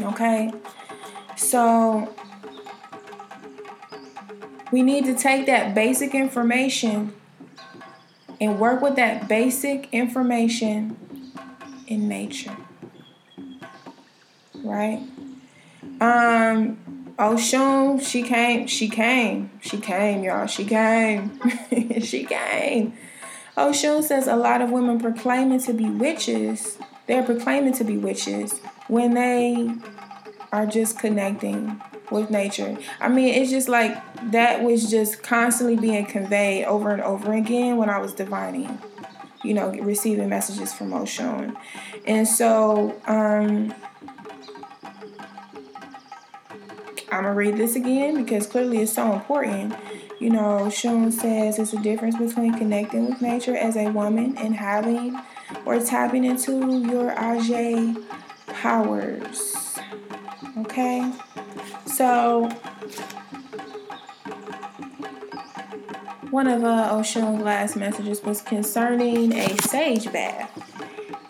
Okay, 0.00 0.50
so 1.36 2.12
we 4.72 4.82
need 4.82 5.04
to 5.04 5.14
take 5.14 5.46
that 5.46 5.74
basic 5.74 6.14
information 6.14 7.12
and 8.40 8.58
work 8.58 8.82
with 8.82 8.96
that 8.96 9.28
basic 9.28 9.88
information 9.92 10.96
in 11.86 12.08
nature. 12.08 12.56
Right? 14.64 15.06
Um 16.00 16.78
Oshun, 17.18 18.02
she 18.02 18.22
came, 18.22 18.66
she 18.66 18.88
came, 18.88 19.50
she 19.60 19.76
came, 19.78 20.24
y'all. 20.24 20.46
She 20.46 20.64
came. 20.64 21.38
she 22.00 22.24
came. 22.24 22.94
Oshun 23.56 24.02
says 24.02 24.26
a 24.26 24.34
lot 24.34 24.62
of 24.62 24.70
women 24.70 24.98
proclaiming 24.98 25.60
to 25.60 25.74
be 25.74 25.90
witches, 25.90 26.78
they're 27.06 27.22
proclaiming 27.22 27.74
to 27.74 27.84
be 27.84 27.98
witches 27.98 28.58
when 28.88 29.12
they 29.12 29.74
are 30.52 30.64
just 30.64 30.98
connecting 30.98 31.80
with 32.12 32.30
nature. 32.30 32.76
I 33.00 33.08
mean, 33.08 33.34
it's 33.34 33.50
just 33.50 33.68
like 33.68 33.96
that 34.30 34.62
was 34.62 34.90
just 34.90 35.22
constantly 35.22 35.76
being 35.76 36.06
conveyed 36.06 36.64
over 36.66 36.90
and 36.90 37.02
over 37.02 37.32
again 37.32 37.76
when 37.76 37.90
I 37.90 37.98
was 37.98 38.12
divining, 38.12 38.78
you 39.42 39.54
know, 39.54 39.70
receiving 39.70 40.28
messages 40.28 40.72
from 40.72 40.90
Oshun. 40.90 41.56
And 42.06 42.26
so, 42.26 43.00
um, 43.06 43.74
I'm 47.10 47.24
gonna 47.24 47.34
read 47.34 47.58
this 47.58 47.76
again 47.76 48.24
because 48.24 48.46
clearly 48.46 48.78
it's 48.78 48.94
so 48.94 49.12
important. 49.12 49.74
You 50.18 50.30
know, 50.30 50.60
Oshun 50.62 51.12
says 51.12 51.58
it's 51.58 51.74
a 51.74 51.78
difference 51.82 52.16
between 52.16 52.54
connecting 52.54 53.10
with 53.10 53.20
nature 53.20 53.56
as 53.56 53.76
a 53.76 53.88
woman 53.90 54.38
and 54.38 54.54
having 54.54 55.20
or 55.66 55.78
tapping 55.80 56.24
into 56.24 56.80
your 56.80 57.14
Aje 57.14 58.02
powers. 58.46 59.78
Okay? 60.58 61.12
So, 61.86 62.48
one 66.30 66.46
of 66.46 66.64
uh, 66.64 66.90
Oshun's 66.92 67.42
last 67.42 67.76
messages 67.76 68.22
was 68.22 68.40
concerning 68.40 69.32
a 69.32 69.56
sage 69.62 70.10
bath. 70.12 70.50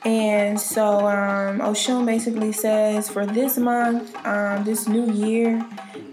And 0.05 0.61
so 0.61 1.07
um, 1.07 1.61
Oshun 1.61 2.07
basically 2.07 2.53
says 2.53 3.09
for 3.09 3.25
this 3.25 3.57
month, 3.57 4.15
um, 4.27 4.65
this 4.65 4.89
new 4.89 5.11
year, 5.13 5.65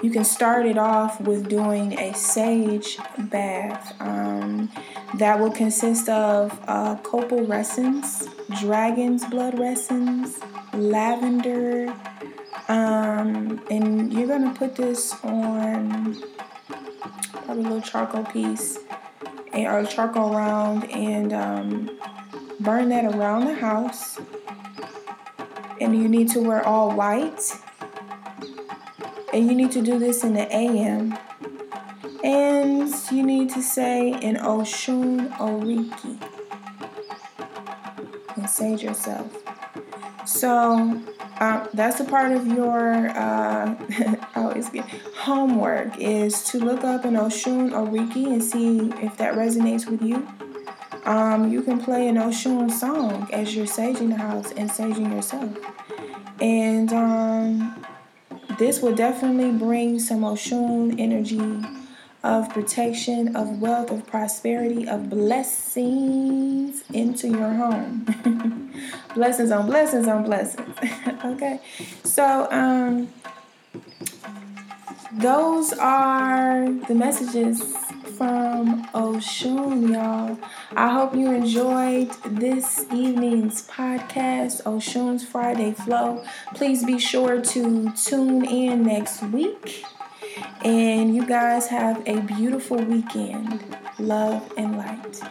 you 0.03 0.11
can 0.11 0.23
start 0.23 0.65
it 0.67 0.77
off 0.77 1.19
with 1.21 1.49
doing 1.49 1.97
a 1.99 2.13
sage 2.13 2.97
bath. 3.17 3.95
Um, 3.99 4.71
that 5.15 5.39
will 5.39 5.51
consist 5.51 6.07
of 6.07 6.57
uh, 6.67 6.95
copal 6.97 7.45
resins, 7.45 8.27
dragon's 8.59 9.25
blood 9.25 9.57
resins, 9.57 10.39
lavender, 10.73 11.93
um, 12.69 13.61
and 13.69 14.13
you're 14.13 14.27
gonna 14.27 14.53
put 14.53 14.75
this 14.75 15.13
on 15.23 16.15
probably 17.49 17.63
a 17.63 17.67
little 17.67 17.81
charcoal 17.81 18.23
piece 18.25 18.77
or 19.53 19.83
charcoal 19.85 20.35
round 20.35 20.89
and 20.91 21.33
um, 21.33 21.99
burn 22.59 22.89
that 22.89 23.05
around 23.15 23.45
the 23.45 23.55
house. 23.55 24.19
And 25.81 25.95
you 25.95 26.07
need 26.07 26.29
to 26.29 26.41
wear 26.41 26.65
all 26.65 26.91
white. 26.91 27.41
And 29.33 29.47
you 29.47 29.55
need 29.55 29.71
to 29.71 29.81
do 29.81 29.97
this 29.97 30.23
in 30.23 30.33
the 30.33 30.53
AM. 30.53 31.17
And 32.23 32.93
you 33.11 33.23
need 33.23 33.49
to 33.51 33.63
say 33.63 34.09
in 34.09 34.35
Oshun 34.35 35.35
Oriki. 35.37 36.21
And 38.35 38.49
sage 38.49 38.83
yourself. 38.83 39.35
So 40.25 41.01
um, 41.39 41.69
that's 41.73 41.99
a 41.99 42.03
part 42.03 42.31
of 42.33 42.45
your 42.47 43.09
uh, 43.09 43.75
always 44.35 44.69
get 44.69 44.85
homework 45.15 45.97
is 45.97 46.43
to 46.43 46.59
look 46.59 46.83
up 46.83 47.05
an 47.05 47.15
Oshun 47.15 47.71
Oriki 47.71 48.27
and 48.27 48.43
see 48.43 48.91
if 49.03 49.15
that 49.17 49.35
resonates 49.35 49.89
with 49.89 50.01
you. 50.01 50.27
Um, 51.05 51.51
you 51.51 51.61
can 51.61 51.79
play 51.79 52.07
an 52.07 52.15
Oshun 52.15 52.69
song 52.69 53.29
as 53.31 53.55
you're 53.55 53.65
saging 53.65 54.09
the 54.09 54.17
house 54.17 54.51
and 54.51 54.69
saging 54.69 55.13
yourself. 55.13 55.57
And 56.41 56.91
um, 56.91 57.85
this 58.57 58.81
will 58.81 58.95
definitely 58.95 59.51
bring 59.57 59.97
some 59.99 60.21
Oshun 60.21 60.99
energy 60.99 61.78
of 62.23 62.49
protection, 62.49 63.35
of 63.35 63.61
wealth, 63.61 63.91
of 63.91 64.05
prosperity, 64.05 64.87
of 64.87 65.09
blessings 65.09 66.83
into 66.93 67.29
your 67.29 67.53
home. 67.53 68.73
blessings 69.15 69.51
on 69.51 69.65
blessings 69.65 70.07
on 70.07 70.23
blessings. 70.23 70.75
okay. 71.25 71.59
So, 72.03 72.47
um, 72.51 73.09
those 75.13 75.73
are 75.73 76.71
the 76.87 76.93
messages 76.93 77.61
from 78.17 78.85
Oshun, 78.87 79.93
y'all. 79.93 80.37
I 80.75 80.93
hope 80.93 81.15
you 81.15 81.31
enjoyed 81.31 82.11
this 82.25 82.85
evening's 82.93 83.67
podcast, 83.67 84.61
Oshun's 84.63 85.25
Friday 85.25 85.71
Flow. 85.71 86.23
Please 86.53 86.85
be 86.85 86.99
sure 86.99 87.41
to 87.41 87.91
tune 87.93 88.45
in 88.45 88.83
next 88.83 89.23
week. 89.23 89.85
And 90.63 91.15
you 91.15 91.25
guys 91.25 91.67
have 91.67 92.01
a 92.07 92.21
beautiful 92.21 92.77
weekend. 92.77 93.63
Love 93.97 94.51
and 94.57 94.77
light. 94.77 95.21